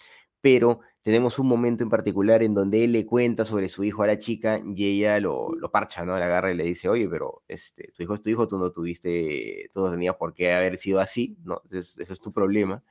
[0.42, 4.08] pero tenemos un momento en particular en donde él le cuenta sobre su hijo a
[4.08, 6.18] la chica y ella lo, lo parcha, ¿no?
[6.18, 8.72] La agarra y le dice, oye, pero este, tu hijo es tu hijo, tú no
[8.72, 11.62] tuviste, tú no tenías por qué haber sido así, ¿no?
[11.70, 12.84] Ese es, es tu problema.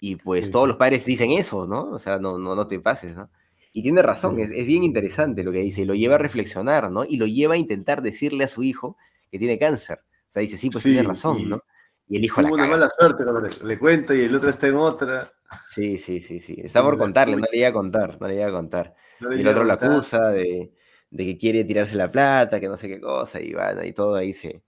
[0.00, 1.90] Y pues Sí, todos los padres dicen eso, ¿no?
[1.92, 3.30] O sea, no, no, no te pases, ¿no?
[3.76, 7.04] Y tiene razón, es, es bien interesante lo que dice, lo lleva a reflexionar, ¿no?
[7.04, 8.96] Y lo lleva a intentar decirle a su hijo
[9.30, 9.98] que tiene cáncer.
[10.30, 11.62] O sea, dice, sí, pues Sí, tiene razón, y- ¿no?
[12.08, 14.68] Y el hijo la una mala suerte cuando le, le cuenta y el otro está
[14.68, 15.30] en otra.
[15.68, 16.54] Sí, sí, sí, sí.
[16.64, 18.94] Está por contarle, no le iba a contar, no le iba a contar.
[19.20, 19.90] No Y el otro contar.
[19.90, 20.72] acusa de,
[21.10, 24.14] de que quiere tirarse la plata, que no sé qué cosa, y bueno, y todo
[24.14, 24.62] ahí se,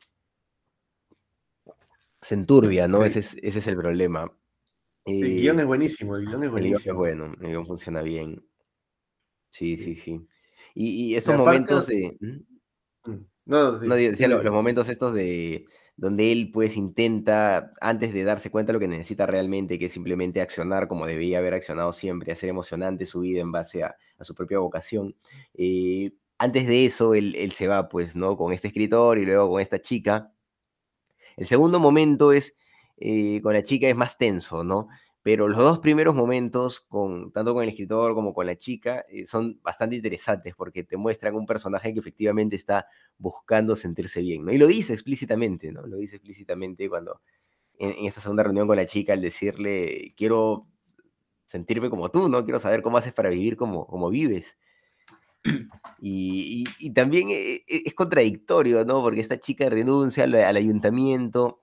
[2.20, 3.04] se enturbia, ¿no?
[3.04, 4.30] Ese es, ese es el problema.
[5.06, 6.94] El guion es buenísimo, el guion es el guion es buenísimo.
[6.98, 8.44] bueno, el guion funciona bien.
[9.50, 9.96] Sí, Sí.
[9.96, 10.26] sí.
[10.74, 12.16] Y, y estos momentos de...
[12.20, 13.10] ¿Mm?
[13.10, 13.26] Mm.
[13.46, 15.64] No, decía sí, lo- los momentos estos de
[15.96, 19.92] donde él pues intenta, antes de darse cuenta de lo que necesita realmente, que es
[19.92, 24.24] simplemente accionar como debía haber accionado siempre, hacer emocionante su vida en base a, a
[24.24, 25.16] su propia vocación.
[25.54, 28.36] eh, antes de eso, él, él se va pues, ¿no?
[28.36, 30.30] Con este escritor y luego con esta chica.
[31.36, 32.56] El segundo momento es,
[32.98, 34.88] eh, con la chica es más tenso, ¿no?
[35.28, 39.26] Pero los dos primeros momentos, con, tanto con el escritor como con la chica, eh,
[39.26, 42.86] son bastante interesantes porque te muestran un personaje que efectivamente está
[43.18, 44.52] buscando sentirse bien, ¿no?
[44.52, 45.86] Y lo dice explícitamente, ¿no?
[45.86, 47.20] Lo dice explícitamente cuando
[47.78, 50.68] en, en esta segunda reunión con la chica, al decirle, quiero
[51.46, 52.44] sentirme como tú, ¿no?
[52.44, 54.56] Quiero saber cómo haces para vivir como, como vives.
[56.00, 59.02] Y, y- y también e- e- es contradictorio, ¿no?
[59.02, 61.62] Porque esta chica renuncia al, al ayuntamiento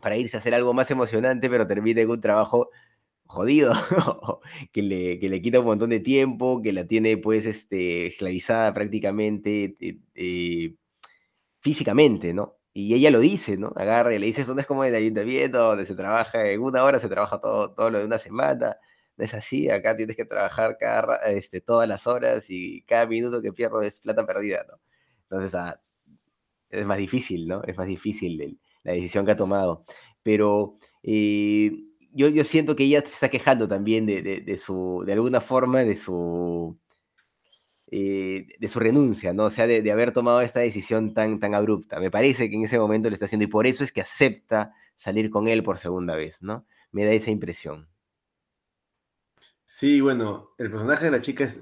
[0.00, 2.70] para irse a hacer algo más emocionante, pero termina en un trabajo
[3.26, 3.72] jodido,
[4.72, 8.74] que le, que le quita un montón de tiempo, que la tiene pues este, esclavizada
[8.74, 10.76] prácticamente eh, eh,
[11.60, 12.56] físicamente, ¿no?
[12.72, 13.72] Y ella lo dice, ¿no?
[13.76, 17.00] Agarra y le dice, no es como el ayuntamiento, donde se trabaja en una hora,
[17.00, 18.76] se trabaja todo, todo lo de una semana,
[19.16, 23.40] no es así, acá tienes que trabajar cada, este, todas las horas y cada minuto
[23.42, 24.78] que pierdo es plata perdida, ¿no?
[25.24, 25.80] Entonces, ah,
[26.70, 27.62] es más difícil, ¿no?
[27.64, 29.84] Es más difícil el- la decisión que ha tomado.
[30.24, 31.72] Pero eh,
[32.12, 35.84] yo, yo siento que ella se está quejando también de, de- su, de alguna forma,
[35.84, 36.78] de su,
[37.90, 39.44] eh, de su renuncia, ¿no?
[39.44, 42.00] O sea, de, haber tomado esta decisión tan, tan abrupta.
[42.00, 44.72] Me parece que en ese momento lo está haciendo y por eso es que acepta
[44.96, 46.66] salir con él por segunda vez, ¿no?
[46.92, 47.88] Me da esa impresión.
[49.64, 51.60] Sí, bueno, el personaje de la chica es-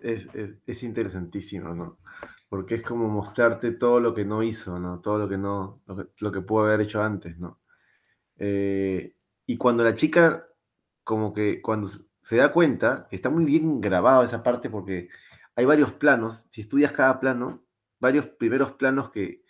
[0.67, 1.99] es interesantísimo, ¿no?
[2.55, 5.01] Porque es como mostrarte todo lo que no hizo, ¿no?
[5.01, 5.83] Todo lo que no,
[6.21, 7.61] lo que, pudo haber hecho antes, ¿no?
[8.37, 10.47] Eh, y cuando la chica,
[11.03, 11.89] como que cuando
[12.23, 15.09] se- da cuenta, está muy bien grabado esa parte porque
[15.57, 17.65] hay varios planos, si estudias cada plano,
[17.99, 19.43] varios primeros planos que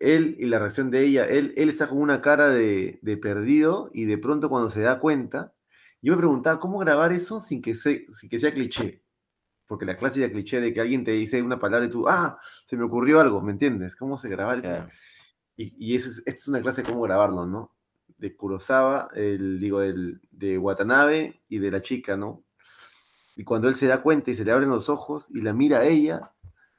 [0.00, 4.06] él y la reacción de ella, él, él está con una cara de, perdido y
[4.06, 5.54] de pronto cuando se da cuenta,
[6.00, 9.05] yo me preguntaba, ¿cómo grabar eso sin que sea cliché?
[9.66, 12.76] Porque la clásica cliché de que alguien te dice una palabra y tú, ah, se
[12.76, 13.96] me ocurrió algo, ¿me entiendes?
[13.96, 14.86] ¿Cómo se grabar eso?
[15.56, 17.72] Y, y eso es, esta es una clase de cómo grabarlo, ¿no?
[18.18, 22.44] De Kurosawa, el, digo, del, de Watanabe y de la chica, ¿no?
[23.34, 25.80] Y cuando él se da cuenta y se le abren los ojos y la mira
[25.80, 26.32] a ella,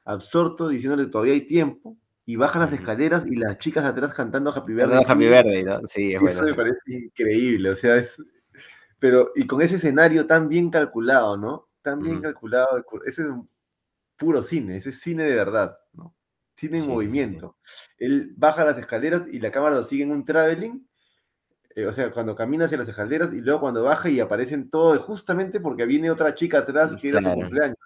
[0.06, 4.74] absorto, diciéndole todavía hay tiempo, y baja las escaleras y las chicas atrás cantando Happy
[4.74, 5.04] Birthday.
[5.04, 5.28] to Happy.
[5.28, 5.82] Verde, ¿no?
[5.88, 6.44] Sí, es Eso bueno.
[6.44, 8.18] me parece increíble, o sea, es...
[9.00, 11.67] Pero, y con ese escenario tan bien calculado, ¿no?
[11.88, 13.50] Tan bien calculado, ese es un
[14.18, 16.14] puro cine, ese es cine de verdad, ¿no?
[16.58, 16.92] Cine en Sí, sí, sí, sí.
[16.94, 17.58] movimiento.
[17.98, 20.86] Él baja las escaleras y la cámara lo sigue en un traveling,
[21.76, 24.98] eh, o sea, cuando camina hacia las escaleras y luego cuando baja y aparecen todos,
[25.00, 27.40] justamente porque viene otra chica atrás que era su Claro.
[27.40, 27.78] cumpleaños.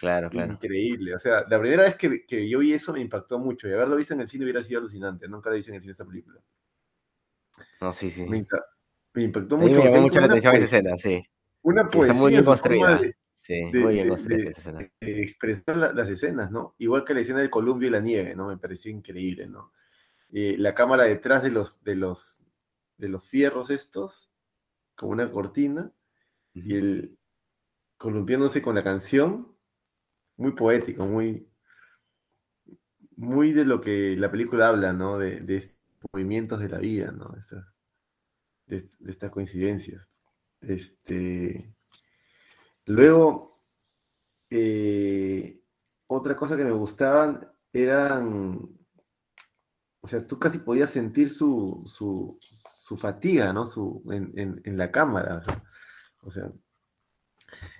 [0.00, 0.52] Claro, claro.
[0.52, 3.72] Increíble, o sea, la primera vez que, que yo vi eso me impactó mucho y
[3.72, 6.04] haberlo visto en el cine hubiera sido alucinante, nunca lo hice en el cine esta
[6.04, 6.42] película.
[7.80, 8.26] No, sí, sí.
[8.28, 8.64] Me, impa-
[9.14, 9.78] me impactó mucho.
[9.78, 11.24] me llamó mucho la atención esa escena, sí.
[11.62, 13.00] Una Sí, poesía está muy bien construida.
[13.50, 14.92] De- Sí, de- muy bien de- construida de- esa escena.
[15.00, 16.74] de expresar la- las escenas, ¿no?
[16.78, 18.48] Igual que la escena del columpio y la nieve, ¿no?
[18.48, 19.72] Me pareció increíble, ¿no?
[20.32, 22.42] Eh, la cámara detrás de los, de los,
[22.98, 24.30] de los fierros estos,
[24.94, 25.92] como una cortina,
[26.54, 27.16] y el
[27.96, 29.54] columpiándose con la canción,
[30.36, 31.46] muy poético, muy,
[33.16, 35.18] muy de lo que la película habla, ¿no?
[35.18, 35.76] De, de estos
[36.12, 37.28] movimientos de la vida, ¿no?
[37.30, 37.66] De estas,
[38.66, 40.06] de, de estas coincidencias.
[40.60, 41.74] Este,
[42.90, 43.60] luego,
[44.50, 45.60] eh,
[46.06, 48.68] otra cosa que me gustaban eran,
[50.00, 52.38] o sea, tú casi podías sentir su, su,
[52.96, 53.66] fatiga, ¿no?
[53.66, 55.42] Su, en, la cámara.
[56.22, 56.50] O sea,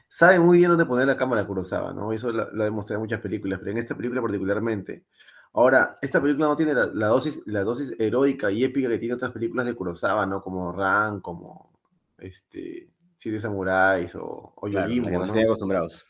[0.08, 2.12] sabe muy bien dónde poner la cámara Kurosawa, ¿no?
[2.12, 5.04] Eso lo, lo ha demostrado en muchas películas, pero en esta película particularmente.
[5.52, 9.14] Ahora, esta película no tiene la, la dosis, la dosis heroica y épica que tiene
[9.14, 10.42] otras películas de Kurosawa, ¿no?
[10.42, 11.72] Como Ran, como
[12.18, 12.88] este,
[13.20, 15.40] Siete Samuráis o, o Claro, Yojimbo, ¿no?
[15.42, 16.06] acostumbrados.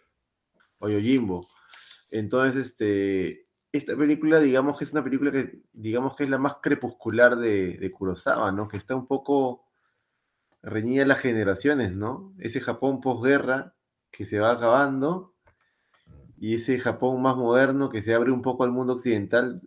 [0.79, 1.49] o Yojimbo.
[2.09, 6.59] Entonces, este, esta película, digamos que es una película que, digamos que es la más
[6.63, 8.69] crepuscular de, de Kurosawa, ¿no?
[8.69, 9.65] Que está un poco
[10.63, 12.33] reñida a las generaciones, ¿no?
[12.39, 13.75] Ese Japón posguerra
[14.13, 15.35] que se va acabando
[16.39, 19.63] y ese Japón más moderno que se abre un poco al mundo occidental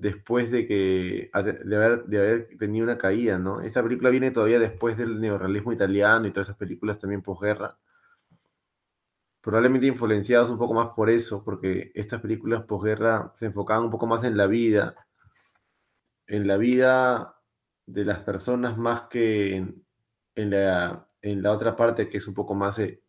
[0.00, 3.60] después de que de haber, de haber tenido una caída, ¿no?
[3.60, 7.78] Esta película viene todavía después del neorrealismo italiano y todas esas películas también posguerra.
[9.42, 14.06] Probablemente influenciados un poco más por eso, porque estas películas posguerra se enfocaban un poco
[14.06, 14.94] más en la vida,
[16.26, 17.36] en la vida
[17.86, 22.54] de las personas más que en, la, en la otra parte que es un poco
[22.54, 23.02] más eh,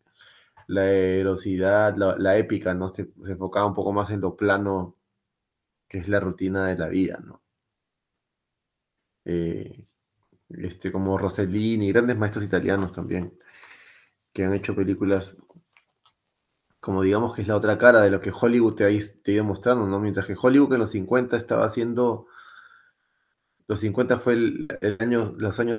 [0.66, 2.88] la erosidad, la, épica, ¿no?
[2.88, 4.96] Se, enfocaba un poco más en lo plano
[5.92, 7.42] que es la rutina de la vida, ¿no?
[9.26, 9.84] Eh,
[10.48, 13.38] este, como Rossellini, grandes maestros italianos también,
[14.32, 15.36] que han hecho películas
[16.80, 19.86] como digamos que es la otra cara de lo que Hollywood te ha, ido mostrando,
[19.86, 20.00] ¿no?
[20.00, 22.26] Mientras que Hollywood en los 50 estaba haciendo,
[23.68, 25.78] los 50 fue el, año, los años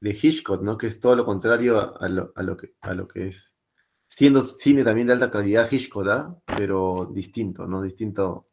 [0.00, 0.78] de Hitchcock, ¿no?
[0.78, 3.56] Que es todo lo contrario a, lo, que, a lo que es
[4.06, 6.38] siendo cine también de alta calidad Hitchcock, ¿ah?
[6.56, 7.82] pero distinto, ¿no?
[7.82, 8.47] Distinto,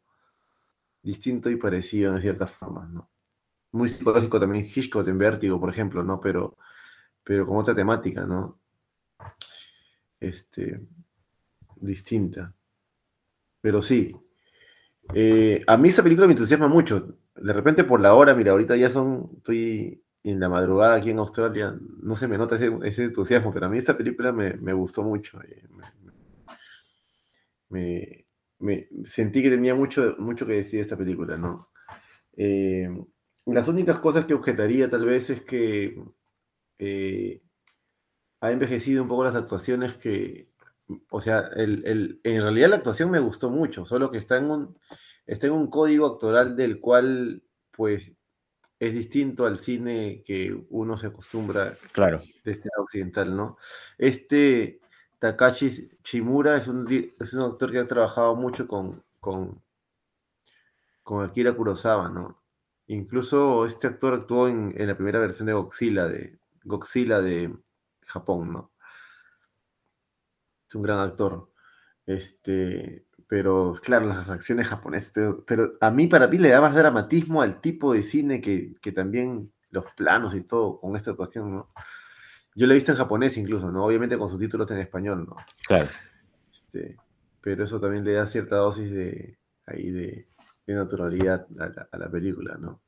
[1.06, 3.08] distinto y parecido en ciertas formas, ¿no?
[3.70, 6.20] Muy psicológico también Hitchcock en Vértigo, por ejemplo, ¿no?
[6.20, 6.56] Pero,
[7.22, 8.58] pero con otra temática, ¿no?
[10.18, 10.80] Este,
[11.76, 12.52] distinta.
[13.60, 14.16] Pero sí.
[15.14, 17.16] Eh, a mí esa película me entusiasma mucho.
[17.36, 21.20] De repente por la hora, mira, ahorita ya son, estoy en la madrugada aquí en
[21.20, 25.40] Australia, no se me nota ese, entusiasmo, pero a mí esta película me, gustó mucho.
[25.42, 25.62] Eh,
[27.68, 28.25] me,
[29.04, 31.70] sentí que tenía mucho, mucho que decir esta película, ¿no?
[32.36, 32.88] Eh,
[33.46, 36.02] las únicas cosas que objetaría tal vez es que
[36.78, 37.42] eh,
[38.40, 40.50] ha envejecido un poco las actuaciones que,
[41.10, 44.78] o sea, en realidad la actuación me gustó mucho, solo que está en un,
[45.26, 48.16] está en un código actoral del cual, pues,
[48.78, 52.20] es distinto al cine que uno se acostumbra claro.
[52.44, 53.56] de este occidental, ¿no?
[53.96, 54.80] Este
[55.18, 56.86] Takashi Shimura es un,
[57.18, 59.62] es un actor que ha trabajado mucho con, con,
[61.02, 62.42] con Akira Kurosawa, ¿no?
[62.88, 67.54] Incluso este actor actuó en, en, la primera versión de Godzilla, de Godzilla de
[68.06, 68.72] Japón, ¿no?
[70.68, 71.50] Es un gran actor.
[72.06, 75.12] Este, pero claro, las reacciones japonesas,
[75.46, 79.52] pero, a mí, para mí, le da más dramatismo al tipo de cine que, también
[79.70, 81.68] los planos y todo con esta actuación, ¿no?
[82.56, 83.84] Yo lo he visto en japonés incluso, ¿no?
[83.84, 85.36] Obviamente con subtítulos en español, ¿no?
[85.68, 85.86] Claro.
[86.50, 86.96] Este,
[87.40, 90.26] pero eso también le da cierta dosis de, ahí de,
[90.66, 91.46] naturalidad
[91.92, 92.80] a la, película, ¿no?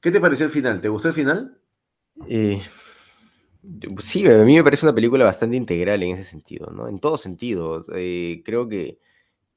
[0.00, 0.82] ¿Qué te pareció el final?
[0.82, 1.58] ¿Te gustó el final?
[2.26, 2.60] Eh,
[4.02, 6.88] Sí, a mí me parece una película bastante integral en ese sentido, ¿no?
[6.88, 7.84] En todo sentido.
[7.94, 8.98] Eh, creo que,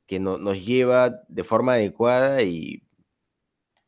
[0.08, 2.84] que nos lleva de forma adecuada y,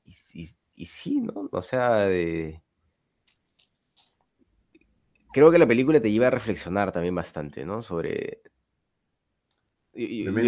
[0.06, 1.50] y, sí, ¿no?
[1.52, 2.08] O sea,
[5.34, 7.84] creo que la película te lleva a reflexionar también bastante, ¿no?
[7.84, 8.42] Sobre,
[9.96, 10.42] yo, lo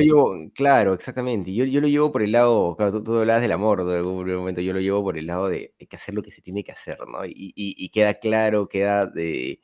[0.00, 1.52] llevo, claro, exactamente.
[1.52, 4.60] Yo, yo lo llevo por el lado, claro, tú, hablabas del amor de algún momento,
[4.60, 6.72] yo lo llevo por el lado de, hay que hacer lo que se tiene que
[6.72, 7.20] hacer, ¿no?
[7.24, 9.60] Y, queda claro, queda, de,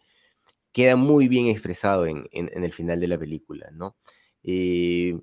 [0.73, 3.97] queda muy bien expresado en, el final de la película, ¿no?
[4.43, 5.21] Eh,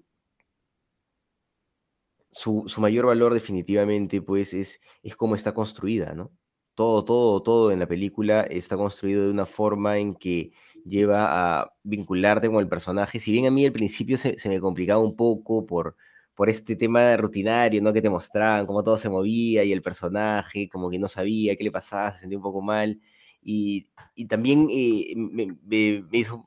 [2.31, 6.31] su, mayor valor definitivamente, pues, es, es cómo está construida, ¿no?
[6.75, 10.51] Todo, todo, todo en la película está construido de una forma en que
[10.85, 13.19] lleva a vincularte con el personaje.
[13.19, 15.95] Si bien a mí al principio se, me complicaba un poco por,
[16.35, 17.93] por este tema rutinario, ¿no?
[17.93, 21.63] Que te mostraban cómo todo se movía y el personaje como que no sabía qué
[21.63, 22.99] le pasaba, se sentía un poco mal.
[23.41, 23.87] Y,
[24.27, 26.45] también eh, me, hizo,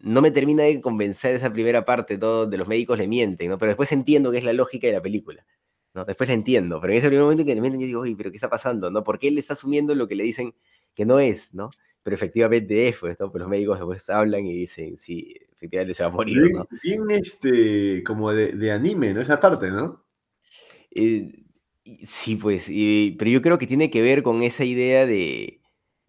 [0.00, 3.58] no me termina de convencer esa primera parte todo de los médicos le mienten, ¿no?
[3.58, 5.44] Pero después entiendo que es la lógica de la película.
[5.94, 6.04] ¿No?
[6.04, 8.36] Después la entiendo, pero en ese primer momento que mienten yo digo, oye, pero ¿qué
[8.36, 8.90] está pasando?
[8.90, 9.02] ¿no?
[9.04, 10.54] Porque él está asumiendo lo que le dicen
[10.94, 11.70] que no es, ¿no?
[12.04, 13.32] pero efectivamente es, pues, ¿no?
[13.32, 16.68] Pues los médicos después hablan y dicen, sí, efectivamente se va a morir, ¿no?
[16.82, 19.22] Bien, este, como de, anime, ¿no?
[19.22, 20.04] Esa parte, ¿no?
[20.90, 21.32] Eh,
[22.06, 22.70] sí, pues,
[23.18, 25.62] pero yo creo que tiene que ver con esa idea de,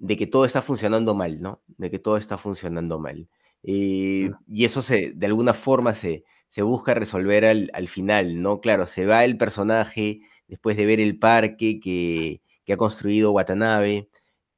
[0.06, 1.64] que todo está funcionando mal, ¿no?
[1.78, 3.30] De que todo está funcionando mal.
[3.64, 6.26] Eh, y eso se, de alguna forma se,
[6.56, 8.62] se busca resolver al, al, final, ¿no?
[8.62, 14.08] Claro, se va el personaje después de ver el parque que, que ha construido Watanabe,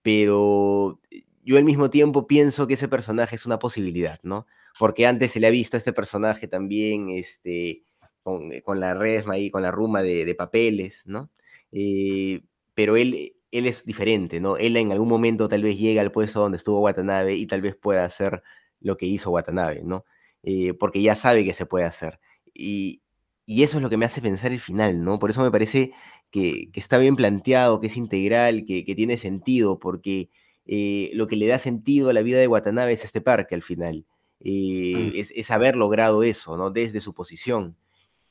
[0.04, 1.00] pero
[1.44, 4.46] yo al mismo tiempo pienso que ese personaje es una posibilidad, ¿no?
[4.78, 7.82] Porque antes se le ha visto a este personaje también este,
[8.22, 11.32] con, eh, la resma y con la ruma de, papeles, ¿no?
[11.72, 12.42] Eh,
[12.76, 14.58] pero él, él es diferente, ¿no?
[14.58, 17.76] Él en algún momento tal vez llega al puesto donde estuvo Watanabe y tal vez
[17.76, 18.44] pueda hacer
[18.82, 20.06] lo que hizo Watanabe, ¿no?
[20.44, 22.20] Eh, porque ya sabe que se puede hacer.
[22.54, 23.02] Y,
[23.48, 25.20] eso es lo que me hace pensar el final, ¿no?
[25.20, 25.94] Por eso me parece
[26.32, 30.30] que, está bien planteado, que es integral, que, que tiene sentido, porque
[30.68, 33.64] eh, lo que le da sentido a la vida de Watanabe es este parque al
[33.64, 34.06] final.
[34.42, 35.40] Eh, mm.
[35.40, 36.70] es, haber logrado eso, ¿no?
[36.72, 37.78] Desde su posición.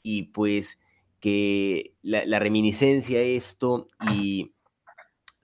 [0.02, 0.78] Y pues
[1.18, 4.52] que la, reminiscencia a esto y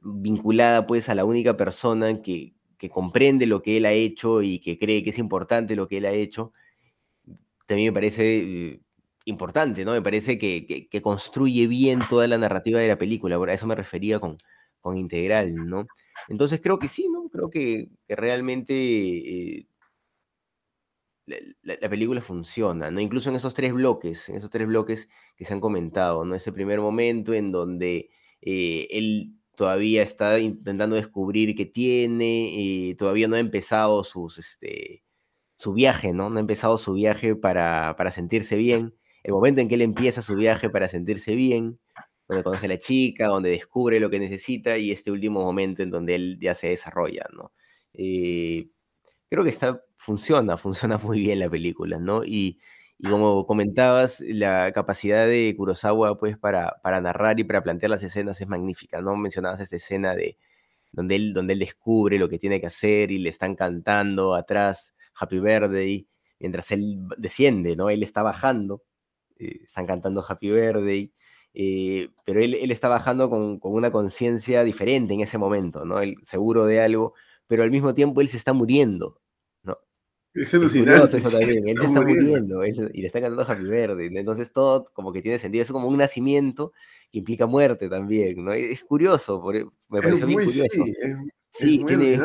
[0.01, 2.55] vinculada pues a la única persona que,
[2.91, 6.07] comprende lo que él ha hecho y que cree que es importante lo que él
[6.07, 6.53] ha hecho,
[7.67, 8.81] también me parece eh,
[9.25, 9.93] importante, ¿no?
[9.93, 14.21] Me parece que, construye bien toda la narrativa de la película, a eso me refería
[14.21, 14.39] con,
[14.81, 15.87] con integral, ¿no?
[16.29, 17.29] Entonces creo que sí, ¿no?
[17.31, 19.67] Creo que, realmente eh,
[21.63, 23.01] la, película funciona, ¿no?
[23.01, 26.35] Incluso en esos tres bloques, en esos tres bloques que se han comentado, ¿no?
[26.35, 28.11] Ese primer momento en donde
[28.41, 34.03] eh, él todavía está intentando descubrir qué tiene, eh, todavía no ha empezado
[34.39, 35.03] este,
[35.57, 36.31] su viaje, ¿no?
[36.31, 38.95] No ha empezado su viaje para, para sentirse bien.
[39.23, 41.79] El momento en que él empieza su viaje para sentirse bien,
[42.29, 45.91] donde conoce a la chica, donde descubre lo que necesita y este último momento en
[45.91, 47.53] donde él ya se desarrolla, ¿no?
[47.95, 48.69] Eh,
[49.29, 52.25] creo que está, funciona, funciona muy bien la película, ¿no?
[52.25, 52.61] Y,
[53.11, 58.41] como comentabas, la capacidad de Kurosawa, pues, para, para narrar y para plantear las escenas
[58.41, 59.17] es magnífica, ¿no?
[59.17, 60.39] Mencionabas esta escena de
[60.93, 64.95] donde él, donde él descubre lo que tiene que hacer y le están cantando atrás
[65.15, 66.07] Happy Birthday,
[66.39, 67.91] mientras él desciende, ¿no?
[67.91, 68.83] Él está bajando,
[69.39, 71.13] eh, están cantando Happy Birthday,
[71.55, 76.01] eh, pero él, él, está bajando con, con una conciencia diferente en ese momento, ¿no?
[76.01, 77.15] Él seguro de algo,
[77.47, 79.22] pero al mismo tiempo él se está muriendo.
[80.35, 81.17] Es alucinante.
[81.17, 85.13] eso también, él se está muriendo y le está cantando Happy Verde, entonces todo como
[85.13, 86.73] que tiene sentido, es como un nacimiento
[87.11, 88.53] que implica muerte también, ¿no?
[88.53, 89.43] Es curioso,
[89.89, 90.85] me pareció bien curioso.
[91.51, 92.19] Sí, tiene,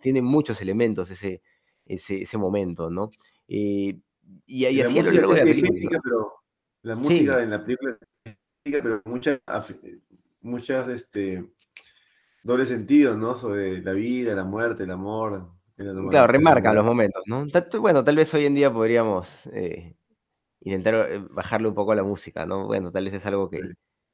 [0.00, 1.40] tiene, muchos elementos ese,
[1.84, 3.12] ese, ese momento, ¿no?
[3.46, 3.96] Eh,
[4.44, 6.00] y, y, así a lo de la película.
[6.02, 6.32] Pero
[6.82, 7.96] la música en la película
[8.64, 9.40] pero muchas,
[10.40, 11.44] muchas, este,
[12.42, 13.36] doble sentido, ¿no?
[13.36, 15.52] Sobre la vida, la muerte, el amor.
[15.76, 17.46] Claro, remarcan los momentos, ¿no?
[17.80, 19.96] Bueno, tal vez hoy en día podríamos eh,
[20.60, 22.66] intentar eh, bajarle un poco a la música, ¿no?
[22.66, 23.60] Bueno, tal vez es algo que,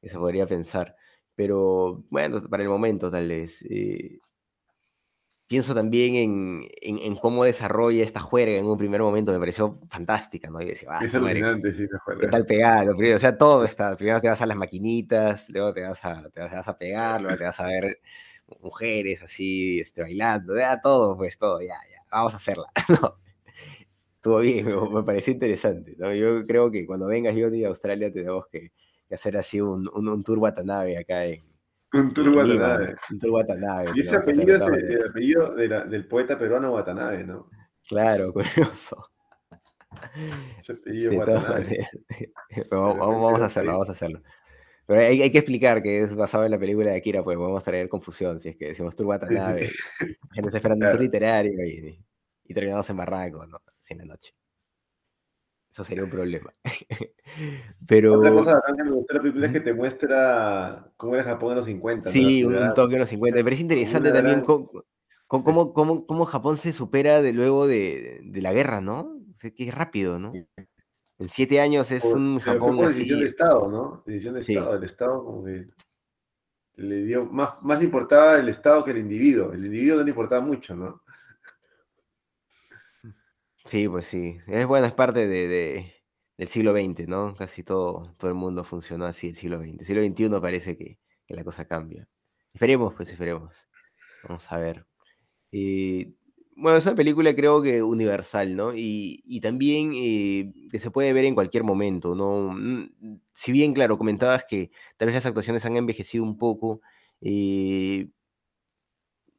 [0.02, 0.96] se podría pensar.
[1.34, 3.62] Pero bueno, para el momento tal vez.
[3.62, 4.18] Eh,
[5.52, 10.48] pienso también en, en, cómo desarrolla esta juerga en un primer momento, me pareció fantástica,
[10.48, 10.62] ¿no?
[10.62, 11.86] Y decía, ah, es alucinante, sí,
[12.18, 12.46] ¿Qué tal?
[12.46, 13.94] Primero, o sea, todo está.
[13.94, 17.36] Primero te vas a las maquinitas, luego te vas a, te vas a pegar, luego
[17.36, 17.98] te vas a ver
[18.60, 22.66] mujeres así, este, bailando, ya todo, pues todo, ya, ya, vamos a hacerla.
[22.88, 23.16] ¿no?
[24.16, 25.96] Estuvo bien, me, pareció interesante.
[25.98, 26.14] ¿no?
[26.14, 28.72] Yo creo que cuando vengas yo a Australia tenemos que,
[29.10, 31.42] hacer así un, un, un tour Watanabe acá en,
[31.92, 32.96] un tour Watanabe.
[33.10, 33.90] Un tour Watanabe.
[33.94, 37.50] Y ese apellido es el, apellido del poeta peruano Watanabe, ¿no?
[37.86, 39.10] Claro, curioso.
[40.58, 41.86] Ese apellido Watanabe.
[42.70, 44.22] vamos, vamos, a hacerlo, vamos a hacerlo.
[44.86, 47.62] Pero hay, hay, que explicar que es basado en la película de Akira, pues podemos
[47.62, 49.70] traer confusión si es que decimos tour Watanabe.
[50.32, 52.04] gente se esperando un tour literario y,
[52.44, 53.60] y, terminamos en Barranco, ¿no?
[53.80, 54.34] Sin la noche.
[55.70, 56.52] Eso sería un problema.
[57.86, 58.18] Pero.
[58.18, 61.56] Otra cosa que me gusta la película es que te muestra cómo era Japón en
[61.56, 62.10] los 50.
[62.10, 63.42] Sí, un toque en los 50.
[63.42, 64.70] Pero es interesante también cómo,
[65.26, 69.16] cómo, cómo, cómo, Japón se supera de luego de, de la guerra, ¿no?
[69.32, 70.32] O sea, que es rápido, ¿no?
[71.22, 72.76] En siete años es un Japón.
[72.76, 74.02] Fue decisión de Estado, ¿no?
[74.04, 74.74] Decisión de Estado.
[74.74, 75.68] El Estado como que
[76.74, 77.26] le dio.
[77.26, 79.52] Más, más le importaba el Estado que el individuo.
[79.52, 81.00] El individuo no le importaba mucho, ¿no?
[83.66, 84.36] Sí, pues sí.
[84.48, 85.94] Es bueno, es parte de,
[86.36, 87.36] del siglo XX, ¿no?
[87.36, 89.78] Casi todo, todo el mundo funcionó así el siglo XX.
[89.78, 90.98] El siglo XXI parece que,
[91.28, 92.08] la cosa cambia.
[92.52, 93.68] Esperemos, pues esperemos.
[94.24, 94.84] Vamos a ver.
[95.52, 96.12] Eh,
[96.56, 98.72] bueno, es una película creo que universal, ¿no?
[98.74, 102.52] Y, también eh, que se puede ver en cualquier momento, ¿no?
[102.54, 106.80] Mm, si bien, claro, comentabas que tal vez las actuaciones han envejecido un poco,
[107.20, 108.08] eh,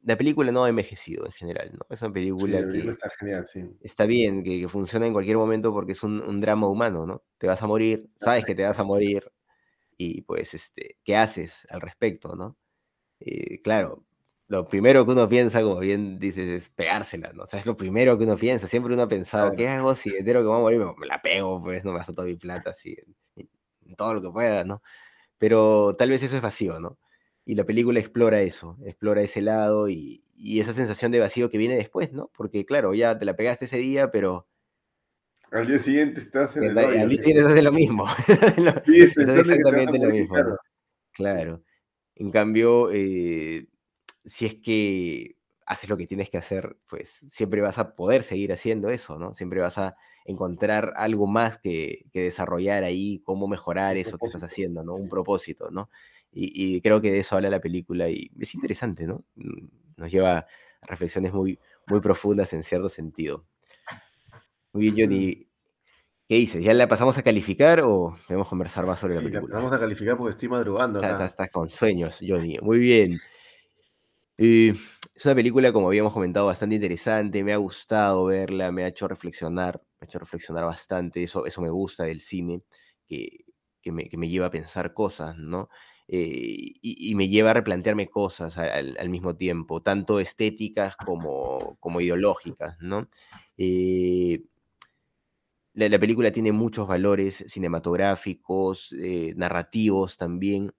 [0.02, 1.86] la película no ha envejecido en general, ¿no?
[1.88, 3.62] Es una película que está genial, sí.
[3.80, 7.22] está bien, que, funciona en cualquier momento porque es un, drama humano, ¿no?
[7.38, 9.32] Te vas a morir, sabes que te vas a morir
[9.96, 12.56] y pues, este, ¿qué haces al respecto, no?
[13.20, 14.04] Eh, claro,
[14.48, 17.44] lo primero que uno piensa, como bien dices, es pegársela, ¿no?
[17.44, 18.68] O sea, es lo primero que uno piensa.
[18.68, 20.80] Siempre uno ha pensado, ¿qué hago si entero que voy a morir?
[20.98, 22.96] Me, la pego, pues, no me gasto toda mi plata así,
[23.36, 23.48] en,
[23.86, 24.82] en todo lo que pueda, ¿no?
[25.38, 26.98] Pero tal vez eso es vacío, ¿no?
[27.46, 31.76] Y la película explora eso, explora ese lado y, esa sensación de vacío que viene
[31.76, 32.30] después, ¿no?
[32.36, 34.46] Porque claro, ya te la pegaste ese día, pero...
[35.50, 38.06] Al día siguiente estás en el Al día siguiente estás lo mismo.
[38.86, 40.34] sí, es exactamente lo mismo.
[41.12, 41.62] Claro.
[42.16, 43.68] En cambio, eh,
[44.24, 48.52] si es que haces lo que tienes que hacer, pues siempre vas a poder seguir
[48.52, 49.34] haciendo eso, ¿no?
[49.34, 49.96] Siempre vas a
[50.26, 54.94] encontrar algo más que, que desarrollar ahí, cómo mejorar eso que estás haciendo, ¿no?
[54.94, 55.90] Un propósito, ¿no?
[56.36, 59.24] Y, creo que de eso habla la película y es interesante, ¿no?
[59.36, 59.66] Mm,
[59.96, 60.46] nos lleva a
[60.86, 63.46] reflexiones muy, muy profundas en cierto sentido.
[64.72, 65.46] Muy bien, Johnny.
[66.28, 66.64] ¿Qué dices?
[66.64, 69.56] ¿Ya la pasamos a calificar o debemos conversar más sobre Sí, la la película?
[69.58, 71.24] vamos a calificar porque estoy madrugando Está, acá.
[71.26, 72.58] está- está con sueños, Johnny.
[72.60, 73.20] Muy bien.
[74.36, 77.44] Es una película, como habíamos comentado, bastante interesante.
[77.44, 81.22] Me ha gustado verla, me ha hecho reflexionar, me ha hecho reflexionar bastante.
[81.22, 82.62] Eso, eso me gusta del cine,
[83.06, 83.44] que,
[83.80, 85.68] que me, lleva a pensar cosas, ¿no?
[86.08, 92.76] Eh, y, me lleva a replantearme cosas al mismo tiempo, tanto estéticas como, como ideológicas,
[92.80, 93.08] ¿no?
[93.56, 94.42] Eh,
[95.74, 100.72] la, la película tiene muchos valores cinematográficos, eh, narrativos también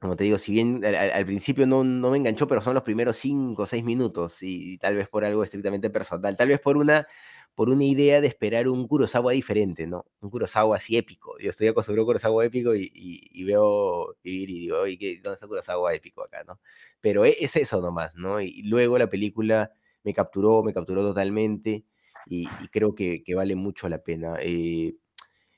[0.00, 3.16] como te digo, si bien al, principio no, no me enganchó, pero son los primeros
[3.16, 7.06] cinco o seis minutos, y, tal vez por algo estrictamente personal, tal vez por una,
[7.54, 10.06] por una idea de esperar un Kurosawa diferente, ¿no?
[10.20, 11.36] Un Kurosawa así épico.
[11.40, 15.34] Yo estoy acostumbrado a Kurosawa épico y, y- veo vivir y digo, oye, ¿qué- ¿dónde
[15.34, 16.60] está Kurosawa épico acá, no?
[17.00, 18.40] Pero e- es, eso nomás, ¿no?
[18.40, 19.72] Y luego la película
[20.04, 21.84] me capturó, me capturó totalmente,
[22.26, 24.36] y, creo que, que vale mucho la pena.
[24.40, 24.94] Eh,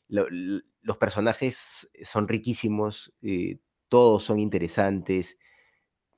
[0.09, 3.59] los personajes son riquísimos, eh,
[3.91, 5.38] todos son interesantes,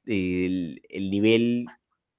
[0.06, 1.66] el, el nivel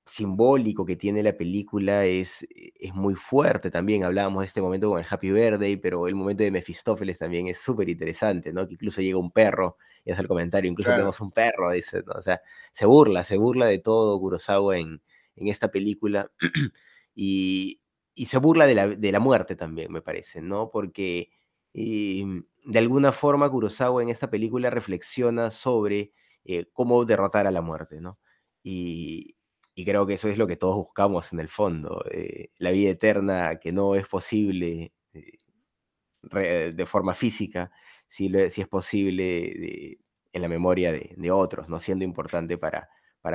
[0.06, 4.04] simbólico que tiene la película es, es muy fuerte también.
[4.04, 7.60] Hablábamos de este momento con el Happy Birthday, pero el momento de Mefistófeles también es
[7.60, 8.68] súper interesante, ¿no?
[8.68, 10.98] Que incluso llega un perro, y hace el comentario, incluso Claro.
[10.98, 12.14] tenemos un perro, dice, ¿no?
[12.14, 12.42] O sea,
[12.74, 15.02] se burla, se burla de todo Kurosawa en,
[15.36, 16.30] en esta película
[17.16, 17.82] y,
[18.16, 20.70] y se burla de la, de la muerte también, me parece, ¿no?
[20.72, 21.30] Porque
[21.74, 22.26] eh,
[22.66, 26.14] de alguna forma Kurosawa en esta película reflexiona sobre
[26.46, 28.20] eh, cómo derrotar a la muerte, ¿no?
[28.64, 29.36] Y,
[29.76, 33.60] creo que eso es lo que todos buscamos en el fondo, eh, la vida eterna
[33.60, 37.72] que no es posible eh, de forma física,
[38.08, 39.98] si, es posible
[40.32, 42.90] en la memoria de, otros, no siendo importante para,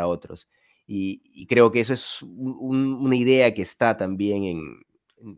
[0.06, 0.48] otros.
[0.86, 4.82] Y, creo que eso es un- un- una idea que está también en,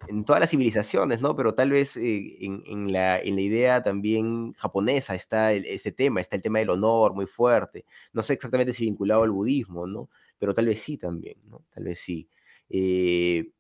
[0.09, 1.35] en- todas las civilizaciones, ¿no?
[1.37, 6.37] Pero tal vez eh, en, la, en la idea también japonesa está ese tema, está
[6.37, 7.85] el tema del honor muy fuerte.
[8.13, 10.09] No sé exactamente si vinculado al budismo, ¿no?
[10.39, 11.63] Pero tal vez sí también, ¿no?
[11.75, 12.29] Tal vez sí.
[12.69, 13.51] Eh,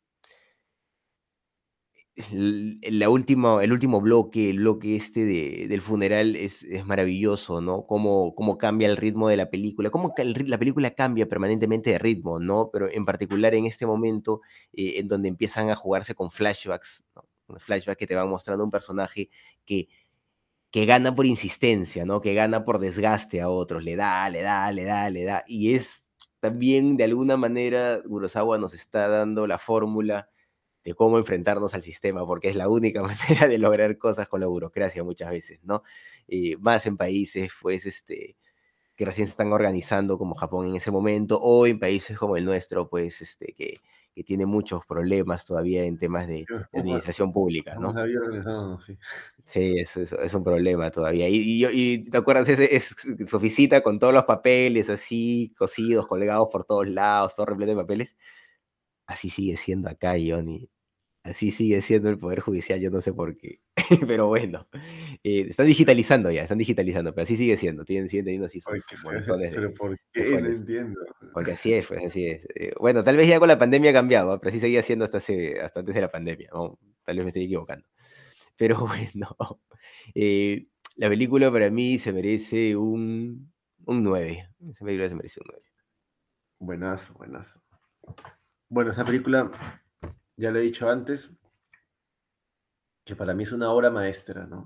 [2.33, 7.87] la última, el último bloque, el bloque este de- del funeral es, es maravilloso, ¿no?
[7.87, 11.99] Cómo, cómo cambia el ritmo de la película, cómo el la película cambia permanentemente de
[11.99, 12.71] ritmo, ¿no?
[12.73, 14.41] Pero en particular en este momento,
[14.73, 17.25] eh, en donde empiezan a jugarse con flashbacks, ¿no?
[17.49, 19.29] Un flashback que te va mostrando un personaje
[19.67, 19.89] que,
[20.71, 22.21] que gana por insistencia, ¿no?
[22.21, 25.75] Que gana por desgaste a otros, le da, le da, le da, le da, y
[25.75, 26.05] es
[26.41, 30.29] también de alguna manera, Kurosawa nos está dando la fórmula
[30.85, 33.03] de cómo enfrentarnos al sistema, porque es la única
[33.39, 35.83] manera de lograr cosas con la burocracia muchas veces, ¿no?
[36.29, 38.37] Eh, más en países, pues, este,
[38.97, 42.45] que recién se están organizando como Japón en ese momento, o en países como el
[42.45, 43.81] nuestro, pues, este, que,
[44.15, 47.93] que tiene muchos problemas todavía en temas de, administración pública, ¿no?
[48.81, 48.99] sí.
[49.45, 51.29] Sí, es, es, es un problema todavía.
[51.29, 52.95] Y, y, y te acuerdas, ese, es
[53.27, 57.83] su oficina con todos los papeles así, cosidos, colgados por todos lados, todo repleto de
[57.83, 58.17] papeles.
[59.11, 60.71] Así sigue siendo acá, Johnny.
[61.25, 63.61] Así sigue siendo el Poder Judicial, yo no sé por qué.
[64.07, 64.69] Pero bueno,
[65.25, 67.85] eh, están digitalizando ya, están digitalizando, pero así sigue siendo.
[67.85, 69.57] Tienen, siguen teniendo así sus montones de.
[69.57, 70.41] Pero ¿por de qué?
[70.41, 71.01] No entiendo.
[71.35, 72.47] Porque así es, pues así es.
[72.55, 74.39] Eh, bueno, tal vez ya con la pandemia ha cambiado, ¿ah?
[74.41, 76.49] pero así seguía siendo hasta, hace, hasta antes de la pandemia.
[76.53, 76.79] ¿no?
[77.05, 77.85] Tal vez me estoy equivocando.
[78.57, 79.37] Pero bueno,
[80.15, 83.53] eh, la película para mí se merece un,
[83.87, 84.49] un 9.
[84.71, 85.65] Esa película se merece un 9.
[86.61, 87.61] Buenazo, buenazo.
[88.73, 89.51] Bueno, esa película,
[90.37, 91.37] ya le he dicho antes,
[93.05, 94.65] que para mí es una obra maestra, ¿no?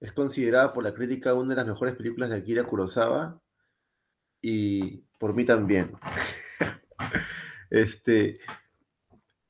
[0.00, 3.40] Es considerada por la crítica una de las mejores películas de Akira Kurosawa
[4.42, 5.92] y por mí también.
[7.70, 8.40] Este,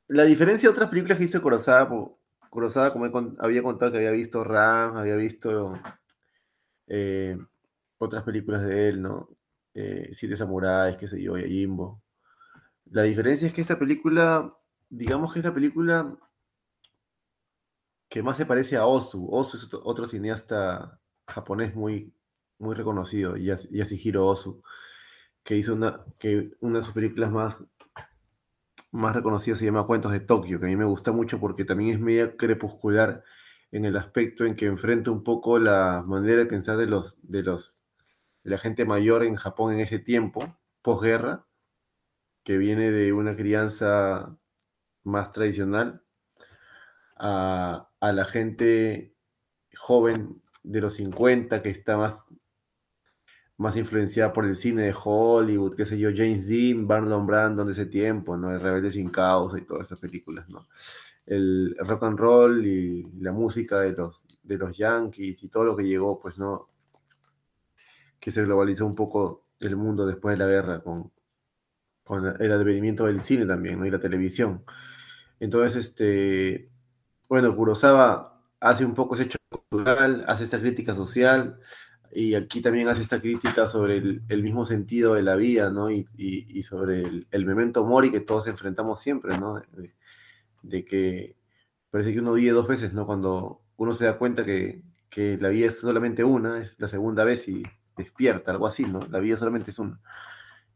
[0.08, 2.10] la diferencia de otras películas que hizo Kurosawa,
[2.50, 3.06] Kurosawa, como
[3.38, 5.80] había contado que había visto Ram, había visto
[6.88, 7.38] eh,
[7.98, 9.28] otras películas de él, ¿no?
[9.72, 12.02] Eh, Siete Samuráis, qué sé yo, Yojimbo.
[12.90, 14.54] La diferencia es que esta película,
[14.90, 16.18] digamos que es la película
[18.08, 19.28] que más se parece a Ozu.
[19.30, 22.14] Ozu es otro, cineasta japonés muy,
[22.58, 24.62] muy reconocido, Yas- Yasuhiro Ozu,
[25.44, 27.56] que hizo una, que una de sus películas más,
[28.92, 31.90] más reconocidas se llama Cuentos de Tokio, que a mí me gusta mucho porque también
[31.94, 33.22] es media crepuscular
[33.70, 37.42] en el aspecto en que enfrenta un poco la manera de pensar de los, de
[37.42, 37.80] los,
[38.44, 41.46] de la gente mayor en Japón en ese tiempo, posguerra,
[42.48, 44.34] que viene de una crianza
[45.04, 46.02] más tradicional
[47.14, 49.14] a, a la gente
[49.76, 52.24] joven de los 50 que está más,
[53.58, 57.72] más influenciada por el cine de Hollywood, qué sé yo, James Dean, Marlon Brando de
[57.72, 58.50] ese tiempo, ¿no?
[58.50, 60.66] El Rebelde sin causa y todas esas películas, ¿no?
[61.26, 65.76] el rock and roll y la música de los, de los Yankees y todo lo
[65.76, 66.70] que llegó, pues no,
[68.18, 71.12] que se globalizó un poco el mundo después de la guerra con,
[72.08, 73.84] con el advenimiento del cine también.
[73.84, 74.64] Y la televisión.
[75.40, 76.70] Entonces, este,
[77.28, 81.60] bueno, Kurosawa hace un poco ese hecho cultural, hace esta crítica social,
[82.10, 85.90] y aquí también hace esta crítica sobre el, mismo sentido de la vida, ¿no?
[85.90, 89.62] Y, sobre el, memento mori que todos enfrentamos siempre, ¿no?
[90.62, 91.36] De, que
[91.90, 93.06] parece que uno vive dos veces, ¿no?
[93.06, 97.24] Cuando uno se da cuenta que, que, la vida es solamente una, es la segunda
[97.24, 97.64] vez y
[97.98, 99.00] despierta, algo así, ¿no?
[99.10, 100.00] La vida solamente es una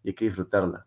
[0.02, 0.86] y hay que disfrutarla.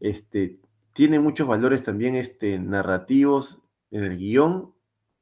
[0.00, 0.60] Este,
[0.92, 4.74] tiene muchos valores también este, narrativos en el guion,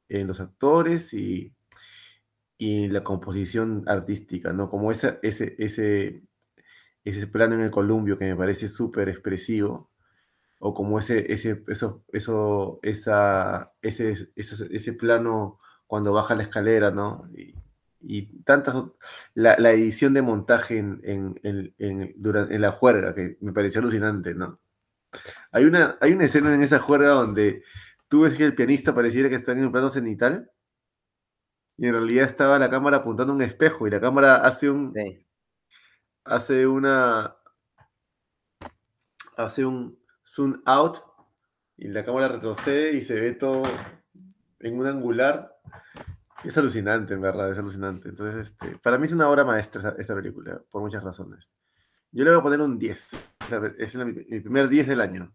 [0.09, 1.53] en los actores y,
[2.57, 4.69] y la composición artística, ¿no?
[4.69, 6.23] Como ese, ese, ese,
[7.03, 9.91] ese plano en el columpio que me parece súper expresivo,
[10.59, 16.91] o como ese, ese, eso, eso, esa, ese, ese, ese plano cuando baja la escalera,
[16.91, 17.29] ¿no?
[17.35, 17.55] Y,
[18.01, 18.75] y tantas,
[19.35, 23.81] la, la, edición de montaje en, en, en, durante, en la juerga, que me pareció
[23.81, 24.59] alucinante, ¿no?
[25.51, 27.63] Hay una, hay una escena en esa juerga donde
[28.07, 30.51] tú ves que el pianista pareciera que está en un plano cenital,
[31.77, 34.93] y en realidad estaba la cámara apuntando a un espejo y la cámara hace un
[36.25, 37.37] hace una
[39.37, 40.97] hace un zoom out
[41.77, 43.61] y la cámara retrocede y se ve todo
[44.59, 45.55] en un angular.
[46.43, 48.09] Es alucinante en verdad es alucinante.
[48.09, 51.53] Entonces este para mí es una obra maestra esta, película por muchas razones.
[52.11, 53.36] Yo le voy a poner un 10
[53.77, 55.33] es mi, primer 10 del año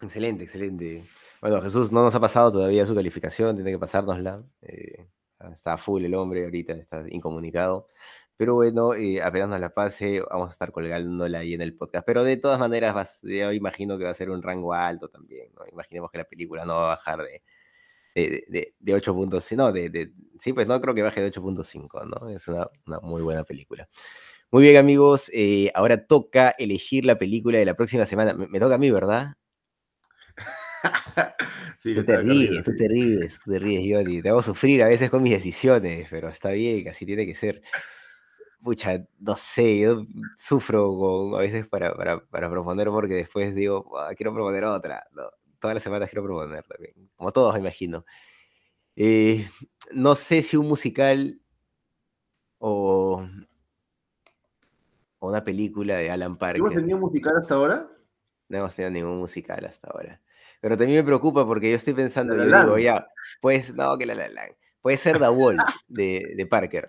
[0.00, 1.04] excelente excelente
[1.40, 5.06] bueno Jesús no nos ha pasado todavía su calificación tiene que pasárnosla eh,
[5.52, 7.88] Está full el hombre ahorita, está incomunicado.
[8.36, 12.06] Pero bueno, eh, apenas la pase, vamos a estar colgándola ahí en el podcast.
[12.06, 15.50] Pero de todas maneras, yo imagino que va a ser un rango alto también.
[15.72, 17.42] Imaginemos que la película no va a bajar de,
[18.14, 19.50] de, de, 8 puntos.
[19.52, 22.28] No, de, sí, pues no creo que baje de 8.5, ¿no?
[22.28, 22.68] Es una,
[23.02, 23.88] muy buena película.
[24.52, 25.30] Muy bien, amigos.
[25.34, 28.32] Eh, ahora toca elegir la película de la próxima semana.
[28.34, 29.34] Me, toca a mí, ¿verdad?
[31.82, 34.22] tú te ríes, tú te ríes, tú te ríes, Yoni.
[34.22, 37.62] Te hago sufrir a veces con mis decisiones, pero está bien, así tiene que ser.
[38.62, 40.06] Pucha, no sé, yo
[40.38, 43.84] sufro a veces para, para, para, proponer porque después digo,
[44.16, 45.04] quiero proponer otra.
[45.60, 48.04] todas las semanas quiero proponer también, como todos me imagino.
[48.96, 49.48] Eh,
[49.92, 51.40] no sé si un musical
[52.58, 53.26] o,
[55.26, 56.60] o una película de Alan Parker.
[56.60, 57.90] ¿Hemos tenido musical hasta ahora?
[58.48, 60.20] No hemos tenido ningún musical hasta ahora.
[60.60, 63.06] Pero también me preocupa porque yo estoy pensando, yo digo, ya,
[63.40, 64.42] pues, no, que la la la.
[64.80, 65.58] Puede ser The Wall
[65.88, 66.88] de, de Parker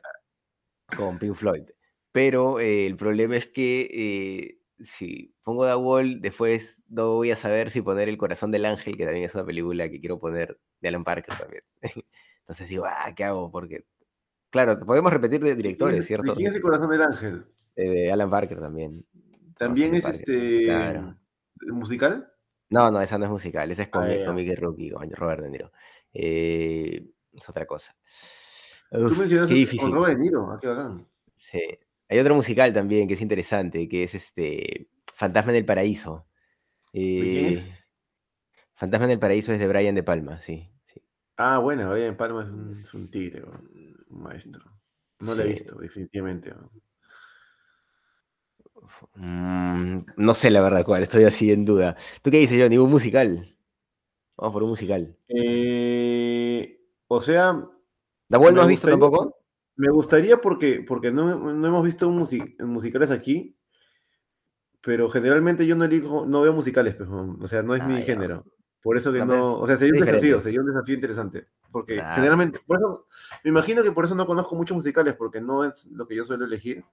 [0.95, 1.63] con Pink Floyd.
[2.11, 7.35] Pero eh, el problema es que eh, si pongo The Wall, después no voy a
[7.35, 10.59] saber si poner El Corazón del Ángel, que también es una película que quiero poner
[10.79, 11.63] de Alan Parker también.
[12.41, 13.51] Entonces digo, ah, ¿qué hago?
[13.51, 13.85] Porque,
[14.49, 16.35] claro, podemos repetir de directores, ¿cierto?
[16.35, 17.45] ¿Quién es El Corazón del Ángel?
[17.77, 19.05] De Alan Parker también.
[19.57, 20.67] ¿También es este
[21.67, 22.31] musical?
[22.69, 25.49] No, no, esa no es musical, esa es con ah, Mickey Rookie, con Robert De
[25.49, 25.71] Niro.
[26.13, 27.95] Eh, es otra cosa.
[28.91, 31.07] Tú mencionaste con Robert De Niro, ah, qué bacán.
[31.35, 31.61] Sí.
[32.09, 36.27] Hay otro musical también que es interesante, que es este Fantasma en el Paraíso.
[36.93, 37.63] Eh,
[38.75, 40.69] Fantasma en el Paraíso es de Brian De Palma, sí.
[40.85, 41.01] sí.
[41.37, 42.43] Ah, bueno, Brian De Palma
[42.81, 44.63] es un, tigre, un maestro.
[45.19, 46.53] No lo he visto, definitivamente.
[49.15, 51.95] Mm, no sé la verdad cuál, estoy así en duda.
[52.21, 52.69] ¿Tú qué dices, yo?
[52.69, 53.55] ¿Ningún musical?
[54.37, 55.17] Vamos por un musical.
[55.27, 57.65] Eh, o sea.
[58.29, 59.35] ¿La no has visto tampoco?
[59.75, 63.55] Me gustaría porque, porque no, hemos visto musicales aquí,
[64.81, 68.01] pero generalmente yo no elijo, no veo musicales, pues, o sea, no es ah, mi
[68.01, 68.43] género.
[68.81, 71.47] Por eso que no, o sea, sería un desafío, sería un desafío interesante.
[71.71, 73.07] Porque generalmente, por eso,
[73.43, 76.23] me imagino que por eso no conozco muchos musicales, porque no es lo que yo
[76.23, 76.83] suelo elegir.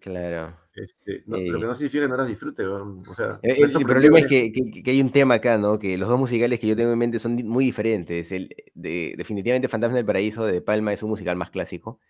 [0.00, 0.56] Claro.
[0.74, 2.66] Este, lo que no significa que no las disfrute.
[2.66, 5.78] O sea, eh, el, problema es que, que, hay un tema acá, ¿no?
[5.78, 8.32] Que los dos musicales que yo tengo en mente son muy diferentes.
[8.32, 12.00] El, de, definitivamente Fantasma del Paraíso de Palma es un musical más clásico,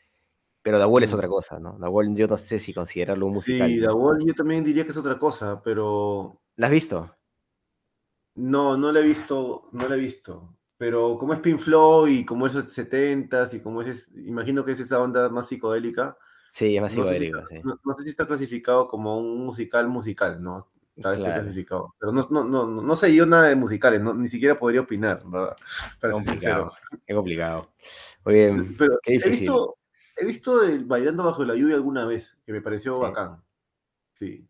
[0.63, 1.77] pero Da Wall es otra cosa, ¿no?
[1.79, 3.69] Da Wall yo no sé si considerarlo un musical.
[3.69, 6.41] Sí, Da Wall yo también diría que es otra cosa, pero...
[6.57, 7.15] ¿La has visto?
[8.37, 10.57] No, no la he visto, no la he visto.
[10.79, 14.81] Pero como es Pink Floyd y como esos 70s y como es, imagino que es
[14.81, 16.17] esa onda más psicodélica,
[16.55, 19.89] Sí, es más no sé, si está, no, sé si está clasificado como un musical
[19.89, 20.61] musical, ¿no?
[20.95, 21.97] Está clasificado.
[21.99, 25.57] Pero no, no, no, no sé yo nada de musicales, ni siquiera podría opinar, ¿verdad?
[26.01, 26.73] Es complicado.
[27.05, 27.73] Es complicado.
[28.23, 29.79] Oye, pero he visto,
[30.17, 33.43] he visto el Bailando bajo la lluvia alguna vez, que me pareció bacán.
[34.13, 34.49] Sí.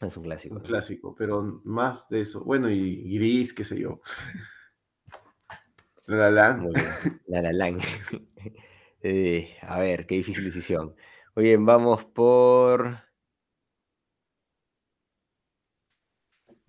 [0.00, 0.54] Es un clásico.
[0.54, 2.42] Un clásico, pero más de eso.
[2.44, 4.00] Bueno, y Gris, qué sé yo.
[6.06, 6.56] La La.
[6.56, 7.20] Muy bien.
[7.26, 7.78] La La.
[9.04, 10.94] Eh, a ver, qué difícil decisión.
[11.34, 12.98] Muy bien, vamos por.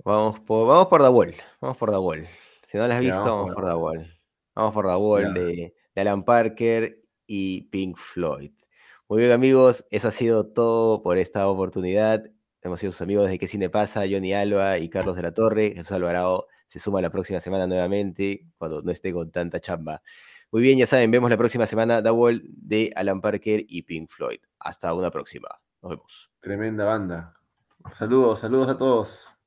[0.05, 1.36] Vamos por, vamos por Wall.
[1.59, 2.28] Vamos por Wall.
[2.72, 4.20] Si no la has visto, vamos vamos por Wall.
[4.55, 5.30] Vamos por Ya.
[5.32, 8.51] de, de Alan Parker y Pink Floyd.
[9.09, 12.24] Muy bien, amigos, eso ha sido todo por esta oportunidad.
[12.61, 14.05] Hemos sido sus amigos de ¿Qué Cine Pasa?
[14.09, 15.74] Johnny Alba y Carlos de la Torre.
[15.76, 20.01] Jesús Alvarado se suma la próxima semana nuevamente, cuando no esté con tanta chamba.
[20.54, 24.08] Muy bien, ya saben, vemos la próxima semana The Wall de Alan Parker y Pink
[24.12, 24.38] Floyd.
[24.60, 25.47] Hasta una próxima.
[25.82, 26.30] Nos vemos.
[26.39, 27.34] Tremenda banda.
[27.97, 29.33] Saludos, saludos a todos.